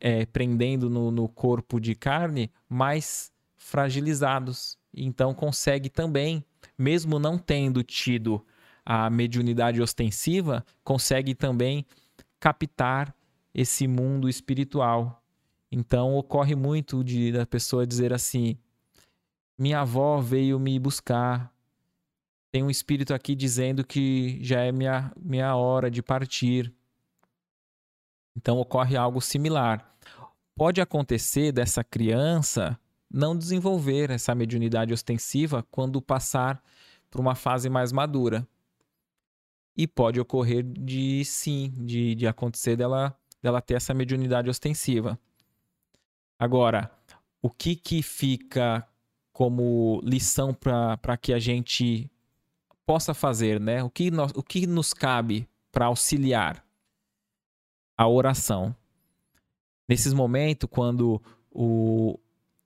[0.00, 3.31] é, prendendo no, no corpo de carne, mais
[3.62, 4.76] fragilizados.
[4.92, 6.44] Então consegue também,
[6.76, 8.44] mesmo não tendo tido
[8.84, 11.86] a mediunidade ostensiva, consegue também
[12.40, 13.14] captar
[13.54, 15.22] esse mundo espiritual.
[15.70, 18.58] Então ocorre muito de da pessoa dizer assim:
[19.56, 21.50] minha avó veio me buscar.
[22.50, 26.70] Tem um espírito aqui dizendo que já é minha, minha hora de partir.
[28.36, 29.88] Então ocorre algo similar.
[30.54, 32.78] Pode acontecer dessa criança
[33.12, 36.62] não desenvolver essa mediunidade ostensiva quando passar
[37.10, 38.46] por uma fase mais madura.
[39.76, 45.18] E pode ocorrer de sim, de, de acontecer dela, dela ter essa mediunidade ostensiva.
[46.38, 46.90] Agora,
[47.40, 48.86] o que, que fica
[49.32, 52.10] como lição para que a gente
[52.84, 53.82] possa fazer, né?
[53.82, 56.64] O que, nós, o que nos cabe para auxiliar?
[57.96, 58.74] A oração.
[59.88, 62.18] Nesses momentos, quando o,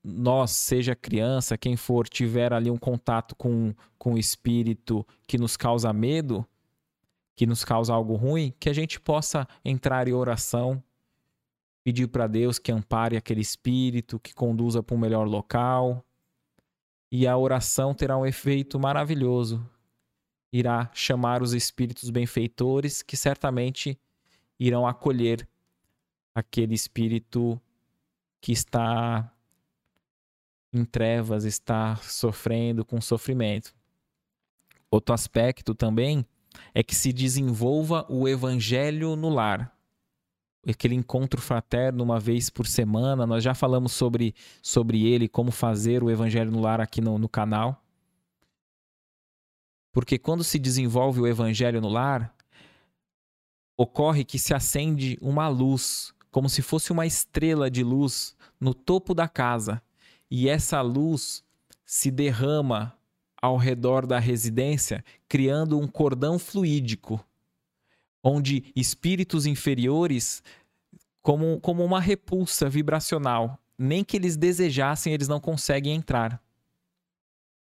[0.08, 5.56] nós, seja criança, quem for, tiver ali um contato com, com o espírito que nos
[5.56, 6.46] causa medo,
[7.34, 10.80] que nos causa algo ruim, que a gente possa entrar em oração,
[11.82, 16.04] pedir para Deus que ampare aquele espírito, que conduza para um melhor local.
[17.10, 19.68] E a oração terá um efeito maravilhoso.
[20.52, 23.98] Irá chamar os espíritos benfeitores que certamente
[24.58, 25.48] irão acolher
[26.32, 27.60] aquele espírito
[28.40, 29.32] que está
[30.76, 33.74] em trevas, está sofrendo com sofrimento.
[34.90, 36.24] Outro aspecto também
[36.74, 39.72] é que se desenvolva o evangelho no lar.
[40.68, 46.02] Aquele encontro fraterno uma vez por semana, nós já falamos sobre, sobre ele, como fazer
[46.02, 47.82] o evangelho no lar aqui no, no canal.
[49.92, 52.34] Porque quando se desenvolve o evangelho no lar,
[53.76, 59.14] ocorre que se acende uma luz, como se fosse uma estrela de luz no topo
[59.14, 59.80] da casa
[60.30, 61.44] e essa luz
[61.84, 62.96] se derrama
[63.40, 67.24] ao redor da residência, criando um cordão fluídico,
[68.22, 70.42] onde espíritos inferiores,
[71.22, 76.42] como, como uma repulsa vibracional, nem que eles desejassem, eles não conseguem entrar.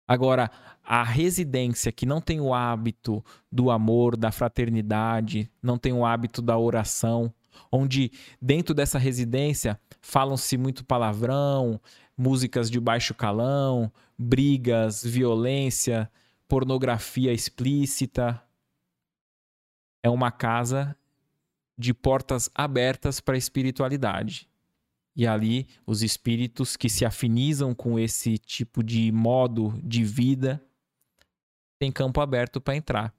[0.06, 0.50] Agora,
[0.82, 6.40] a residência que não tem o hábito do amor, da fraternidade, não tem o hábito
[6.40, 7.32] da oração,
[7.70, 11.78] onde dentro dessa residência falam-se muito palavrão,
[12.18, 16.10] músicas de baixo calão, brigas, violência,
[16.48, 18.42] pornografia explícita.
[20.02, 20.96] É uma casa
[21.78, 24.48] de portas abertas para a espiritualidade.
[25.14, 30.62] E ali os espíritos que se afinizam com esse tipo de modo de vida
[31.78, 33.14] têm campo aberto para entrar.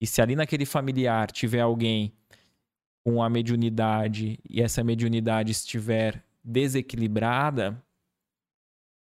[0.00, 2.12] E se ali naquele familiar tiver alguém
[3.04, 7.80] com a mediunidade e essa mediunidade estiver desequilibrada,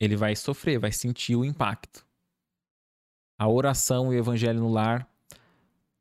[0.01, 2.05] ele vai sofrer, vai sentir o impacto.
[3.38, 5.07] A oração e o evangelho no lar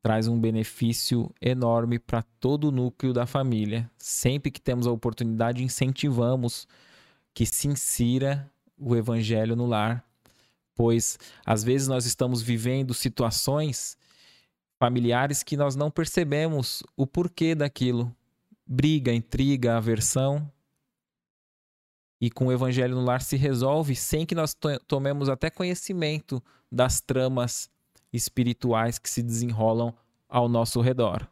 [0.02, 3.90] traz um benefício enorme para todo o núcleo da família.
[3.98, 6.66] Sempre que temos a oportunidade, incentivamos
[7.34, 10.02] que se insira o evangelho no lar,
[10.74, 13.98] pois às vezes nós estamos vivendo situações
[14.78, 18.14] familiares que nós não percebemos o porquê daquilo.
[18.66, 20.50] Briga, intriga, aversão,
[22.20, 24.54] e com o evangelho no lar se resolve sem que nós
[24.86, 27.70] tomemos até conhecimento das tramas
[28.12, 29.94] espirituais que se desenrolam
[30.28, 31.26] ao nosso redor.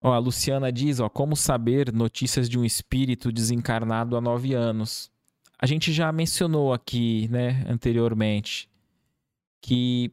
[0.00, 5.10] Ó, a Luciana diz, ó, como saber notícias de um espírito desencarnado há nove anos.
[5.58, 8.70] A gente já mencionou aqui, né, anteriormente,
[9.60, 10.12] que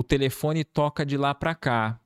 [0.00, 2.00] o telefone toca de lá para cá.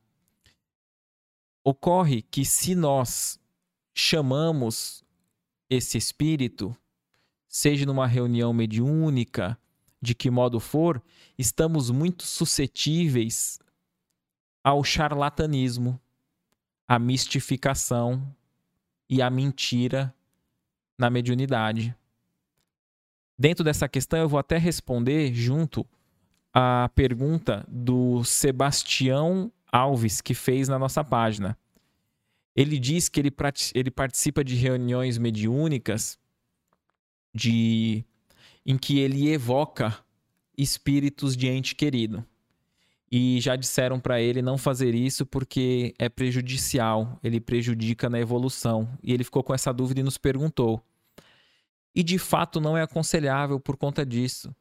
[1.62, 3.38] Ocorre que se nós
[3.94, 5.04] chamamos
[5.70, 6.76] esse espírito,
[7.46, 9.56] seja numa reunião mediúnica,
[10.02, 11.00] de que modo for,
[11.38, 13.60] estamos muito suscetíveis
[14.64, 16.00] ao charlatanismo,
[16.88, 18.26] à mistificação
[19.08, 20.12] e à mentira
[20.98, 21.94] na mediunidade.
[23.38, 25.86] Dentro dessa questão, eu vou até responder junto
[26.55, 31.59] a pergunta do Sebastião Alves, que fez na nossa página.
[32.55, 33.32] Ele diz que ele,
[33.74, 36.16] ele participa de reuniões mediúnicas
[37.35, 38.05] de,
[38.64, 39.98] em que ele evoca
[40.56, 42.24] espíritos de ente querido.
[43.10, 48.89] E já disseram para ele não fazer isso porque é prejudicial, ele prejudica na evolução.
[49.02, 50.81] E ele ficou com essa dúvida e nos perguntou.
[51.93, 54.55] E de fato não é aconselhável por conta disso.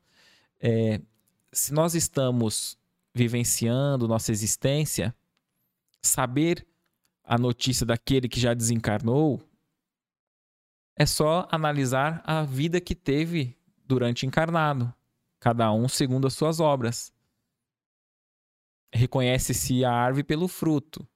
[0.59, 0.99] É,
[1.53, 2.77] se nós estamos
[3.13, 5.15] vivenciando nossa existência,
[6.01, 6.65] saber
[7.23, 9.41] a notícia daquele que já desencarnou
[10.95, 14.93] é só analisar a vida que teve durante encarnado,
[15.39, 17.13] cada um segundo as suas obras.
[18.91, 21.07] Reconhece-se a árvore pelo fruto.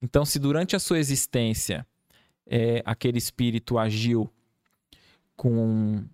[0.00, 1.86] Então, se durante a sua existência
[2.46, 4.32] é, aquele espírito agiu
[5.36, 6.04] com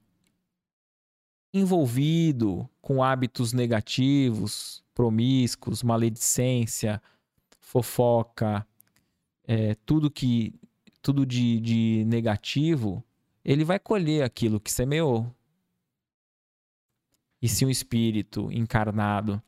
[1.53, 7.03] envolvido com hábitos negativos, promíscuos, maledicência,
[7.61, 8.67] fofoca,
[9.47, 10.55] é, tudo que
[11.01, 13.03] tudo de, de negativo,
[13.45, 15.33] ele vai colher aquilo que semeou.
[17.41, 19.41] E se um espírito encarnado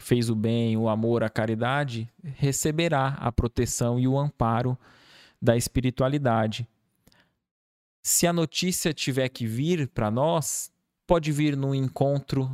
[0.00, 4.78] fez o bem, o amor, a caridade, receberá a proteção e o amparo
[5.40, 6.68] da espiritualidade.
[8.02, 10.70] Se a notícia tiver que vir para nós,
[11.08, 12.50] pode vir num encontro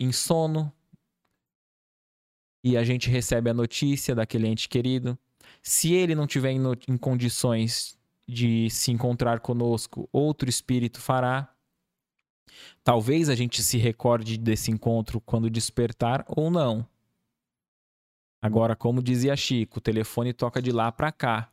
[0.00, 0.72] em sono
[2.64, 5.16] e a gente recebe a notícia daquele ente querido.
[5.62, 11.54] Se ele não tiver em, em condições de se encontrar conosco, outro espírito fará.
[12.82, 16.88] Talvez a gente se recorde desse encontro quando despertar ou não.
[18.40, 21.52] Agora, como dizia Chico, o telefone toca de lá para cá.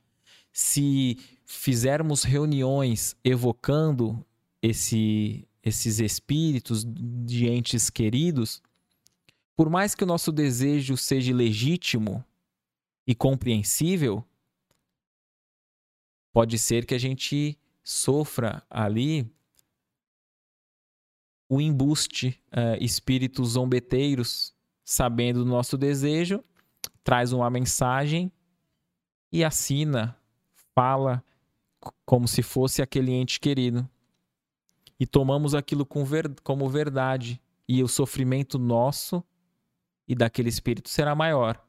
[0.53, 4.25] Se fizermos reuniões evocando
[4.61, 8.61] esse, esses espíritos de entes queridos,
[9.55, 12.23] por mais que o nosso desejo seja legítimo
[13.07, 14.23] e compreensível,
[16.31, 19.27] pode ser que a gente sofra ali
[21.49, 26.43] o embuste, uh, espíritos zombeteiros, sabendo do nosso desejo,
[27.03, 28.31] traz uma mensagem
[29.31, 30.15] e assina,
[30.75, 31.23] fala
[32.05, 33.87] como se fosse aquele ente querido.
[34.99, 37.41] E tomamos aquilo ver como verdade.
[37.67, 39.23] E o sofrimento nosso
[40.07, 41.59] e daquele espírito será maior.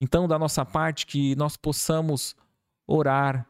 [0.00, 2.36] Então, da nossa parte, que nós possamos
[2.86, 3.48] orar,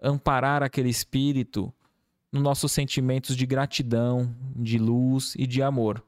[0.00, 1.72] amparar aquele espírito
[2.30, 6.04] nos nossos sentimentos de gratidão, de luz e de amor.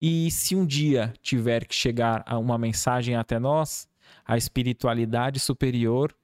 [0.00, 3.88] E se um dia tiver que chegar a uma mensagem até nós,
[4.24, 6.14] a espiritualidade superior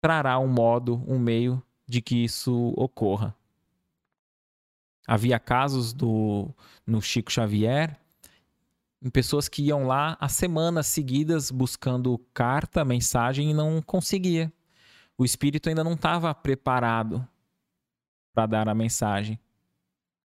[0.00, 3.34] trará um modo, um meio de que isso ocorra.
[5.06, 6.48] Havia casos do
[6.86, 7.98] no Chico Xavier
[9.02, 14.50] em pessoas que iam lá há semanas seguidas buscando carta, mensagem e não conseguia
[15.16, 17.26] o espírito ainda não estava preparado
[18.32, 19.38] para dar a mensagem.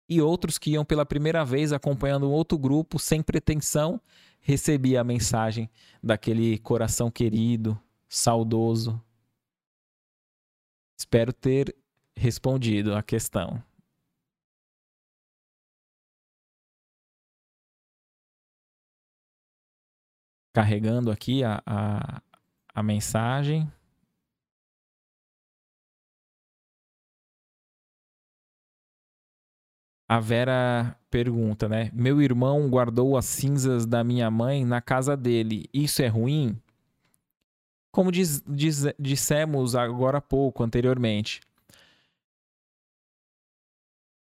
[0.07, 3.99] E outros que iam pela primeira vez acompanhando outro grupo, sem pretensão,
[4.41, 5.69] recebia a mensagem
[6.03, 9.01] daquele coração querido, saudoso.
[11.03, 11.75] Espero ter
[12.15, 13.61] respondido a questão.
[20.55, 22.21] Carregando aqui a, a,
[22.73, 23.69] a mensagem.
[30.07, 31.91] A Vera pergunta, né?
[31.93, 35.69] Meu irmão guardou as cinzas da minha mãe na casa dele.
[35.73, 36.57] Isso é ruim?
[37.94, 41.41] Como diz, diz, dissemos agora há pouco, anteriormente,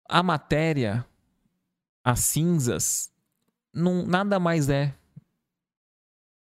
[0.07, 1.03] a matéria,
[2.05, 3.11] as cinzas,
[3.73, 4.95] não, nada mais é.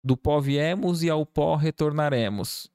[0.03, 2.71] Do pó viemos e ao pó retornaremos.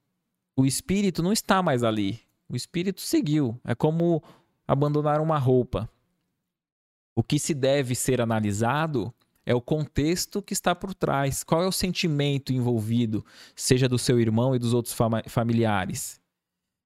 [0.57, 2.21] O espírito não está mais ali.
[2.49, 3.61] O espírito seguiu.
[3.65, 4.21] É como
[4.67, 5.89] abandonar uma roupa.
[7.15, 9.15] O que se deve ser analisado
[9.45, 11.43] é o contexto que está por trás.
[11.43, 13.25] Qual é o sentimento envolvido,
[13.57, 14.97] seja do seu irmão e dos outros
[15.29, 16.21] familiares?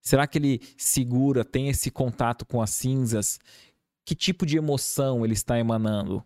[0.00, 3.38] Será que ele segura, tem esse contato com as cinzas?
[4.04, 6.24] Que tipo de emoção ele está emanando?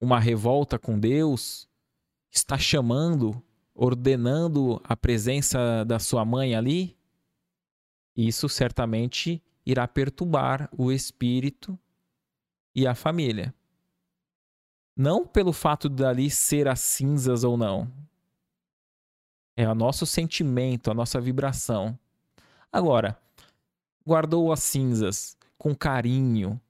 [0.00, 1.68] Uma revolta com Deus?
[2.30, 3.42] Está chamando,
[3.74, 6.96] ordenando a presença da sua mãe ali?
[8.16, 11.78] Isso certamente irá perturbar o espírito
[12.74, 13.54] e a família.
[14.96, 17.90] Não pelo fato dali ser as cinzas ou não.
[19.56, 21.98] É o nosso sentimento, a nossa vibração.
[22.72, 23.18] Agora,
[24.06, 26.60] guardou as cinzas com carinho,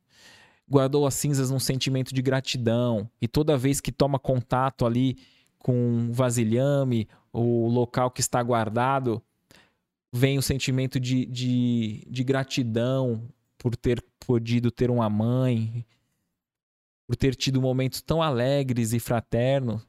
[0.69, 5.19] guardou as cinzas num sentimento de gratidão, e toda vez que toma contato ali
[5.59, 9.23] com vasilhame, o local que está guardado,
[10.13, 13.29] vem o sentimento de, de, de gratidão
[13.61, 15.85] por ter podido ter uma mãe,
[17.07, 19.87] por ter tido momentos tão alegres e fraternos,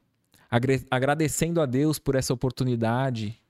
[0.90, 3.40] agradecendo a Deus por essa oportunidade.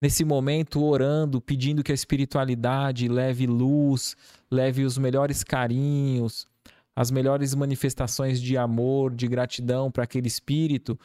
[0.00, 4.16] Nesse momento, orando, pedindo que a espiritualidade leve luz,
[4.50, 6.48] leve os melhores carinhos,
[6.96, 10.98] as melhores manifestações de amor, de gratidão para aquele espírito,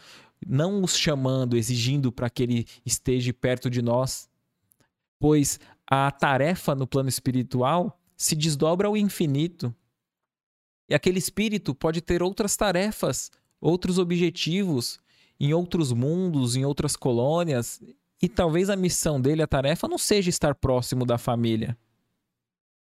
[0.47, 4.29] não os chamando, exigindo para que ele esteja perto de nós,
[5.19, 5.59] pois
[5.89, 9.73] a tarefa no plano espiritual se desdobra ao infinito.
[10.87, 14.99] E aquele espírito pode ter outras tarefas, outros objetivos,
[15.39, 17.81] em outros mundos, em outras colônias,
[18.21, 21.77] e talvez a missão dele, a tarefa, não seja estar próximo da família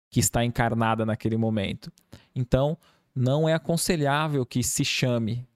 [0.10, 1.92] que está encarnada naquele momento.
[2.36, 2.78] Então,
[3.16, 5.48] não é aconselhável que se chame,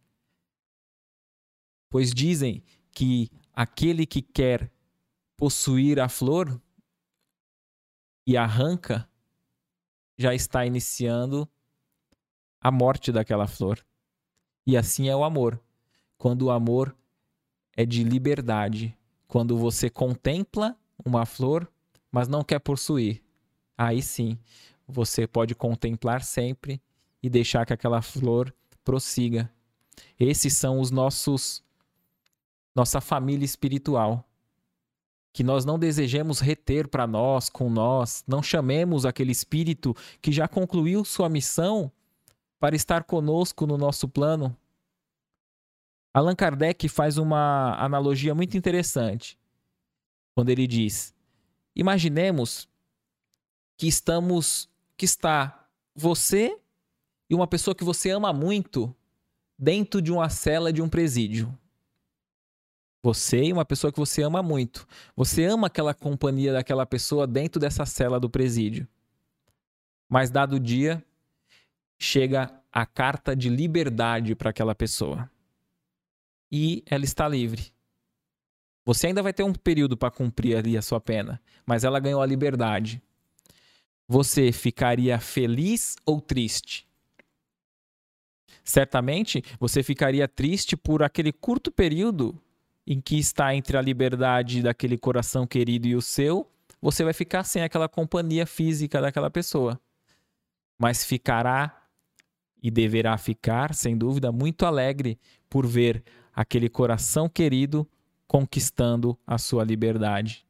[1.90, 4.72] pois dizem que aquele que quer
[5.38, 6.60] possuir a flor
[8.28, 9.10] e arranca
[10.18, 11.48] já está iniciando
[12.60, 13.86] a morte daquela flor.
[14.66, 15.62] E assim é o amor.
[16.18, 16.94] Quando o amor
[17.78, 18.98] é de liberdade,
[19.28, 21.72] quando você contempla uma flor,
[22.12, 23.24] mas não quer possuir,
[23.78, 24.38] aí sim
[24.86, 26.82] você pode contemplar sempre
[27.24, 29.50] e deixar que aquela flor prossiga.
[30.20, 31.64] Esses são os nossos
[32.76, 34.27] nossa família espiritual.
[35.38, 40.48] Que nós não desejemos reter para nós, com nós, não chamemos aquele espírito que já
[40.48, 41.92] concluiu sua missão
[42.60, 44.58] para estar conosco no nosso plano.
[46.12, 49.38] Allan Kardec faz uma analogia muito interessante
[50.34, 51.14] quando ele diz:
[51.76, 52.68] Imaginemos
[53.78, 56.58] que estamos que está você
[57.30, 58.92] e uma pessoa que você ama muito
[59.56, 61.56] dentro de uma cela de um presídio.
[63.04, 64.88] Você e uma pessoa que você ama muito.
[65.16, 68.88] Você ama aquela companhia daquela pessoa dentro dessa cela do presídio.
[70.10, 71.04] Mas dado o dia,
[72.00, 75.30] chega a carta de liberdade para aquela pessoa.
[76.52, 77.72] E ela está livre.
[78.86, 82.22] Você ainda vai ter um período para cumprir ali a sua pena, mas ela ganhou
[82.22, 83.02] a liberdade.
[84.08, 86.88] Você ficaria feliz ou triste?
[88.64, 92.42] Certamente você ficaria triste por aquele curto período
[92.88, 96.50] em que está entre a liberdade daquele coração querido e o seu,
[96.82, 99.78] você vai ficar sem aquela companhia física daquela pessoa.
[100.80, 101.86] Mas ficará
[102.64, 105.20] e deverá ficar, sem dúvida, muito alegre
[105.50, 106.02] por ver
[106.34, 107.86] aquele coração querido
[108.26, 110.46] conquistando a sua liberdade.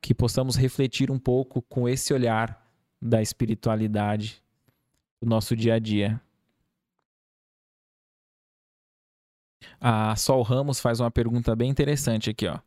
[0.00, 2.68] Que possamos refletir um pouco com esse olhar
[3.00, 4.42] da espiritualidade
[5.20, 6.20] do nosso dia a dia.
[9.80, 12.58] A Sol Ramos faz uma pergunta bem interessante aqui, ó.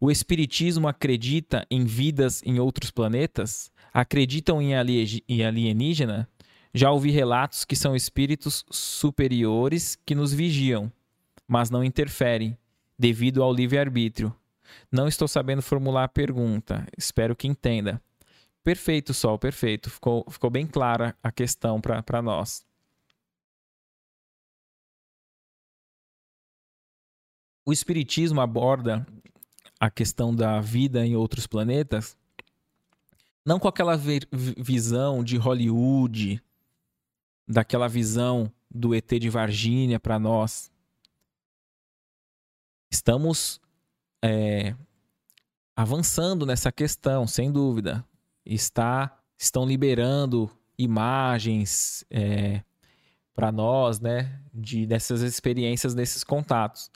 [0.00, 3.70] O espiritismo acredita em vidas em outros planetas?
[3.94, 6.28] Acreditam em alienígena?
[6.74, 10.92] Já ouvi relatos que são espíritos superiores que nos vigiam,
[11.48, 12.58] mas não interferem,
[12.98, 14.34] devido ao livre-arbítrio.
[14.92, 18.02] Não estou sabendo formular a pergunta, espero que entenda.
[18.62, 19.88] Perfeito, Sol, perfeito.
[19.88, 22.65] Ficou, ficou bem clara a questão para nós.
[27.66, 29.06] O Espiritismo aborda
[29.78, 32.16] a questão da vida em outros planetas
[33.46, 33.96] não com aquela
[34.32, 36.42] visão de Hollywood,
[37.46, 40.68] daquela visão do ET de Varginha para nós.
[42.90, 43.60] Estamos
[44.20, 44.74] é,
[45.76, 48.04] avançando nessa questão, sem dúvida.
[48.44, 52.64] Está, estão liberando imagens é,
[53.32, 56.90] para nós, né, de dessas experiências, desses contatos.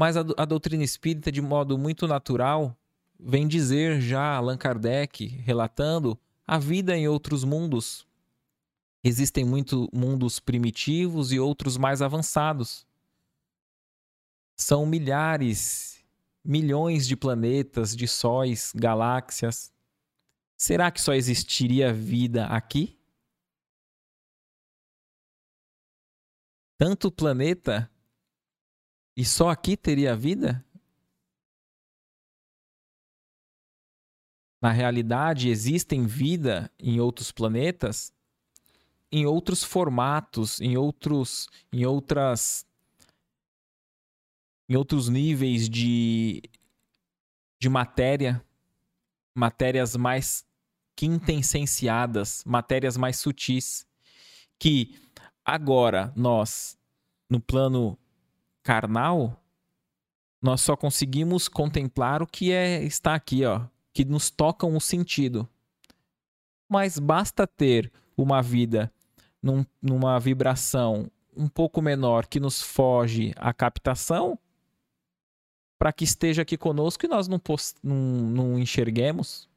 [0.00, 2.74] Mas a, a doutrina espírita, de modo muito natural,
[3.18, 8.08] vem dizer já Allan Kardec, relatando a vida em outros mundos.
[9.04, 12.86] Existem muitos mundos primitivos e outros mais avançados.
[14.56, 16.02] São milhares,
[16.42, 19.70] milhões de planetas, de sóis, galáxias.
[20.56, 22.98] Será que só existiria vida aqui?
[26.78, 27.90] Tanto planeta
[29.16, 30.64] e só aqui teria vida?
[34.60, 38.12] Na realidade, existem vida em outros planetas,
[39.10, 42.66] em outros formatos, em outros, em outras,
[44.68, 46.42] em outros níveis de,
[47.58, 48.44] de matéria,
[49.34, 50.44] matérias mais
[50.94, 53.86] quintessenciadas, matérias mais sutis,
[54.58, 55.00] que
[55.42, 56.78] agora nós,
[57.30, 57.98] no plano
[58.62, 59.42] carnal,
[60.40, 63.62] nós só conseguimos contemplar o que é está aqui, ó,
[63.92, 65.48] que nos tocam o sentido.
[66.68, 68.92] Mas basta ter uma vida
[69.42, 74.38] num, numa vibração um pouco menor que nos foge a captação
[75.78, 77.40] para que esteja aqui conosco e nós não,
[77.82, 79.48] não, não enxerguemos.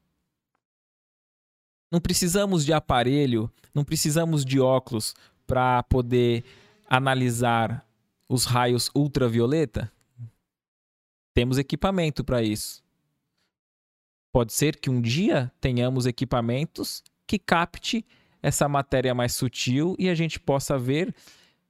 [1.91, 5.13] Não precisamos de aparelho, não precisamos de óculos
[5.45, 6.43] para poder
[6.89, 7.85] analisar
[8.33, 9.91] os raios ultravioleta?
[11.35, 12.83] Temos equipamento para isso.
[14.31, 18.03] Pode ser que um dia tenhamos equipamentos que capte
[18.41, 21.13] essa matéria mais sutil e a gente possa ver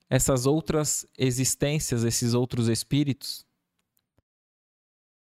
[0.10, 3.46] essas outras existências, esses outros espíritos.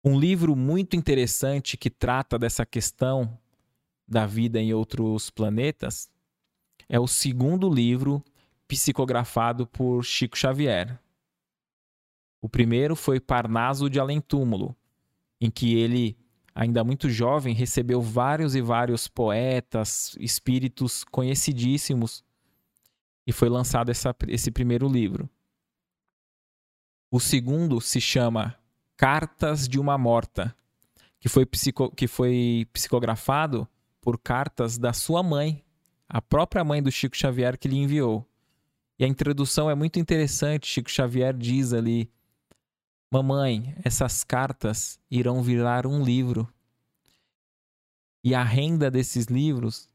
[0.04, 3.36] Um livro muito interessante que trata dessa questão
[4.06, 6.08] da vida em outros planetas
[6.88, 8.22] é o segundo livro
[8.68, 10.96] psicografado por Chico Xavier.
[12.46, 14.76] O primeiro foi Parnaso de Além Túmulo,
[15.40, 16.16] em que ele,
[16.54, 22.24] ainda muito jovem, recebeu vários e vários poetas, espíritos conhecidíssimos,
[23.26, 25.28] e foi lançado essa, esse primeiro livro.
[27.10, 28.54] O segundo se chama
[28.96, 30.54] Cartas de uma Morta,
[31.18, 33.66] que foi, psico, que foi psicografado
[34.00, 35.64] por cartas da sua mãe,
[36.08, 38.24] a própria mãe do Chico Xavier que lhe enviou.
[38.96, 40.68] E a introdução é muito interessante.
[40.68, 42.08] Chico Xavier diz ali:
[43.16, 46.46] Mamãe, essas cartas irão virar um livro.
[48.22, 49.88] E a renda desses livros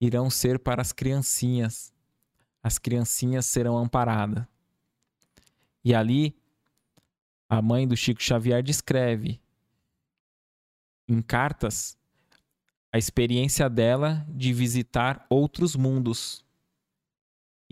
[0.00, 1.92] irão ser para as criancinhas.
[2.62, 4.46] As criancinhas serão amparadas.
[5.84, 6.40] E ali
[7.48, 9.40] a mãe do Chico Xavier descreve
[11.08, 11.98] em cartas
[12.92, 16.44] a experiência dela de visitar outros mundos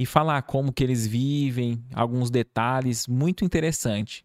[0.00, 4.24] e falar como que eles vivem, alguns detalhes, muito interessante.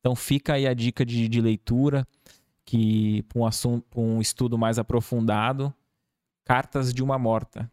[0.00, 2.04] Então fica aí a dica de, de leitura
[2.64, 5.72] que um assunto, um estudo mais aprofundado,
[6.44, 7.70] Cartas de uma Morta,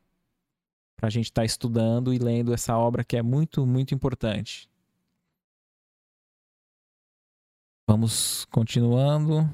[0.95, 4.69] para a gente estar tá estudando e lendo essa obra que é muito muito importante.
[7.87, 9.49] Vamos continuando.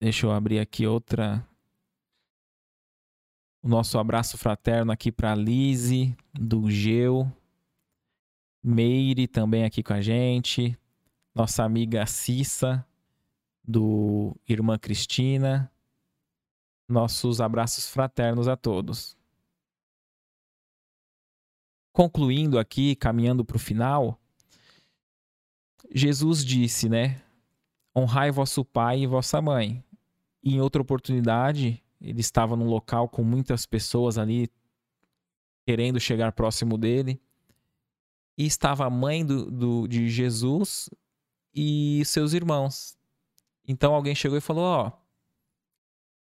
[0.00, 1.44] Deixa eu abrir aqui outra.
[3.64, 7.26] O nosso abraço fraterno aqui para Lise, do Geu.
[8.62, 10.78] Meire também aqui com a gente.
[11.34, 12.86] Nossa amiga Cissa,
[13.66, 15.72] do Irmã Cristina.
[16.86, 19.16] Nossos abraços fraternos a todos
[21.94, 24.20] concluindo aqui, caminhando para o final,
[25.94, 27.22] Jesus disse, né?
[27.96, 29.82] Honrai vosso pai e vossa mãe.
[30.42, 34.50] E em outra oportunidade, ele estava num local com muitas pessoas ali
[35.66, 37.18] querendo chegar próximo dele.
[38.36, 40.90] E estava a mãe do, do, de Jesus
[41.54, 42.98] e seus irmãos.
[43.66, 44.92] Então alguém chegou e falou: Ó,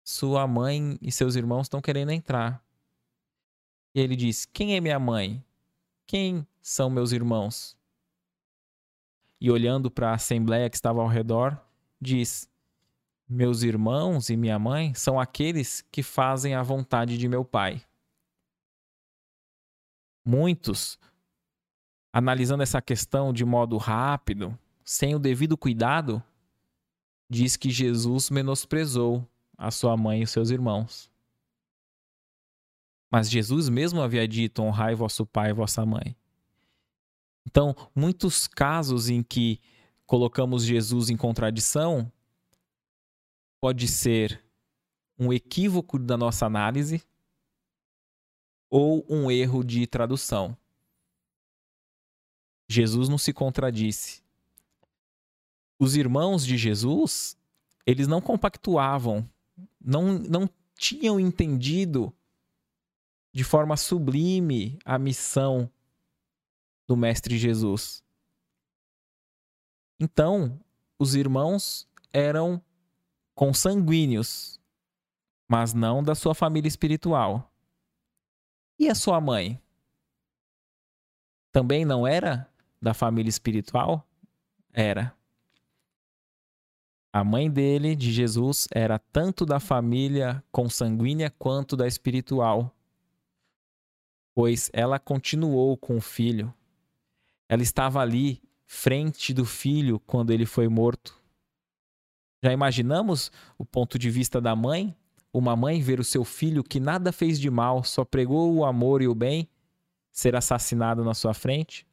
[0.02, 2.64] sua mãe e seus irmãos estão querendo entrar.
[3.94, 5.44] E ele disse: Quem é minha mãe?
[6.06, 7.76] Quem são meus irmãos?
[9.38, 11.60] E olhando para a assembleia que estava ao redor,
[12.00, 12.48] diz:
[13.28, 17.82] Meus irmãos e minha mãe são aqueles que fazem a vontade de meu Pai.
[20.24, 20.98] Muitos,
[22.12, 26.22] analisando essa questão de modo rápido, sem o devido cuidado,
[27.28, 29.28] diz que Jesus menosprezou
[29.58, 31.10] a sua mãe e seus irmãos.
[33.10, 36.16] Mas Jesus mesmo havia dito: honrai vosso pai e vossa mãe.
[37.44, 39.60] Então, muitos casos em que
[40.04, 42.10] colocamos Jesus em contradição
[43.66, 44.44] pode ser
[45.18, 47.02] um equívoco da nossa análise
[48.70, 50.56] ou um erro de tradução.
[52.68, 54.22] Jesus não se contradisse.
[55.80, 57.36] Os irmãos de Jesus,
[57.84, 59.28] eles não compactuavam,
[59.80, 62.14] não, não tinham entendido
[63.34, 65.68] de forma sublime a missão
[66.86, 68.00] do Mestre Jesus.
[69.98, 70.56] Então,
[70.96, 72.62] os irmãos eram
[73.36, 74.58] consanguíneos,
[75.46, 77.48] mas não da sua família espiritual.
[78.76, 79.62] E a sua mãe?
[81.52, 82.50] Também não era
[82.82, 84.04] da família espiritual?
[84.72, 85.14] Era.
[87.12, 92.76] A mãe dele, de Jesus, era tanto da família consanguínea quanto da espiritual
[94.36, 96.52] pois ela continuou com o filho.
[97.48, 101.18] Ela estava ali, frente do filho, quando ele foi morto.
[102.42, 104.96] Já imaginamos o ponto de vista da mãe?
[105.32, 109.02] Uma mãe ver o seu filho que nada fez de mal, só pregou o amor
[109.02, 109.48] e o bem,
[110.10, 111.86] ser assassinado na sua frente?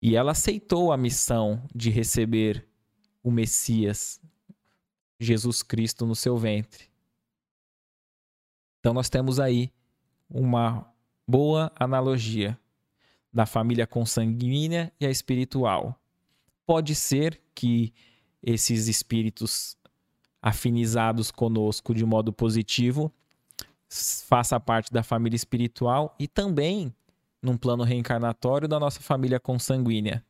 [0.00, 2.68] E ela aceitou a missão de receber
[3.22, 4.20] o Messias,
[5.18, 6.90] Jesus Cristo, no seu ventre.
[8.80, 9.72] Então nós temos aí
[10.28, 10.92] uma
[11.26, 12.58] boa analogia
[13.32, 15.98] da família consanguínea e a espiritual.
[16.66, 17.92] Pode ser que
[18.42, 19.76] esses espíritos
[20.40, 23.12] afinizados conosco de modo positivo
[23.88, 26.92] faça parte da família espiritual e também
[27.40, 30.24] num plano reencarnatório da nossa família consanguínea.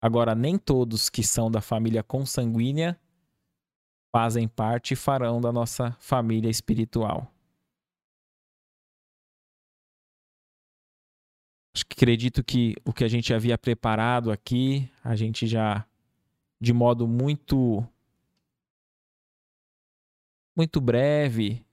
[0.00, 2.98] Agora, nem todos que são da família consanguínea
[4.10, 7.30] fazem parte e farão da nossa família espiritual.
[11.74, 15.86] Acho que acredito que o que a gente havia preparado aqui, a gente já
[16.60, 17.86] de modo muito
[20.54, 21.64] muito breve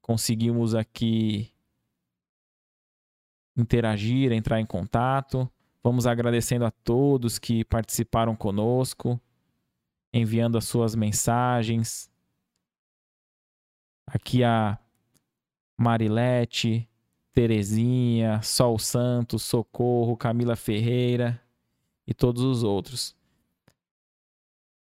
[0.00, 1.52] conseguimos aqui
[3.56, 5.50] interagir, entrar em contato.
[5.82, 9.20] Vamos agradecendo a todos que participaram conosco,
[10.12, 12.10] enviando as suas mensagens.
[14.06, 14.78] Aqui a
[15.76, 16.88] Marilete,
[17.34, 21.42] Terezinha, Sol Santos, Socorro, Camila Ferreira
[22.06, 23.17] e todos os outros.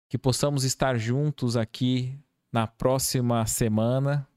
[0.10, 2.18] Que possamos estar juntos aqui
[2.52, 4.28] na próxima semana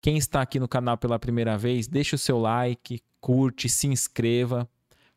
[0.00, 4.68] quem está aqui no canal pela primeira vez, deixe o seu like, curte, se inscreva.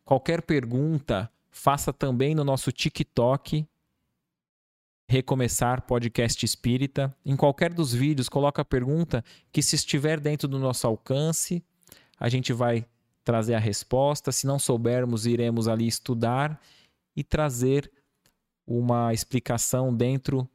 [0.03, 3.65] Qualquer pergunta, faça também no nosso TikTok.
[5.07, 7.15] Recomeçar Podcast Espírita.
[7.23, 11.63] Em qualquer dos vídeos, coloca a pergunta que, se estiver dentro do nosso alcance,
[12.19, 12.85] a gente vai
[13.23, 14.31] trazer a resposta.
[14.31, 16.59] Se não soubermos, iremos ali estudar
[17.15, 17.91] e trazer
[18.65, 20.49] uma explicação dentro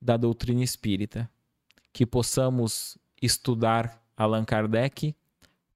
[0.00, 1.30] da doutrina espírita.
[1.92, 5.14] Que possamos estudar Allan Kardec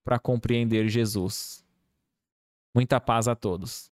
[0.05, 1.65] para compreender Jesus.
[2.75, 3.83] Muita paz a todos.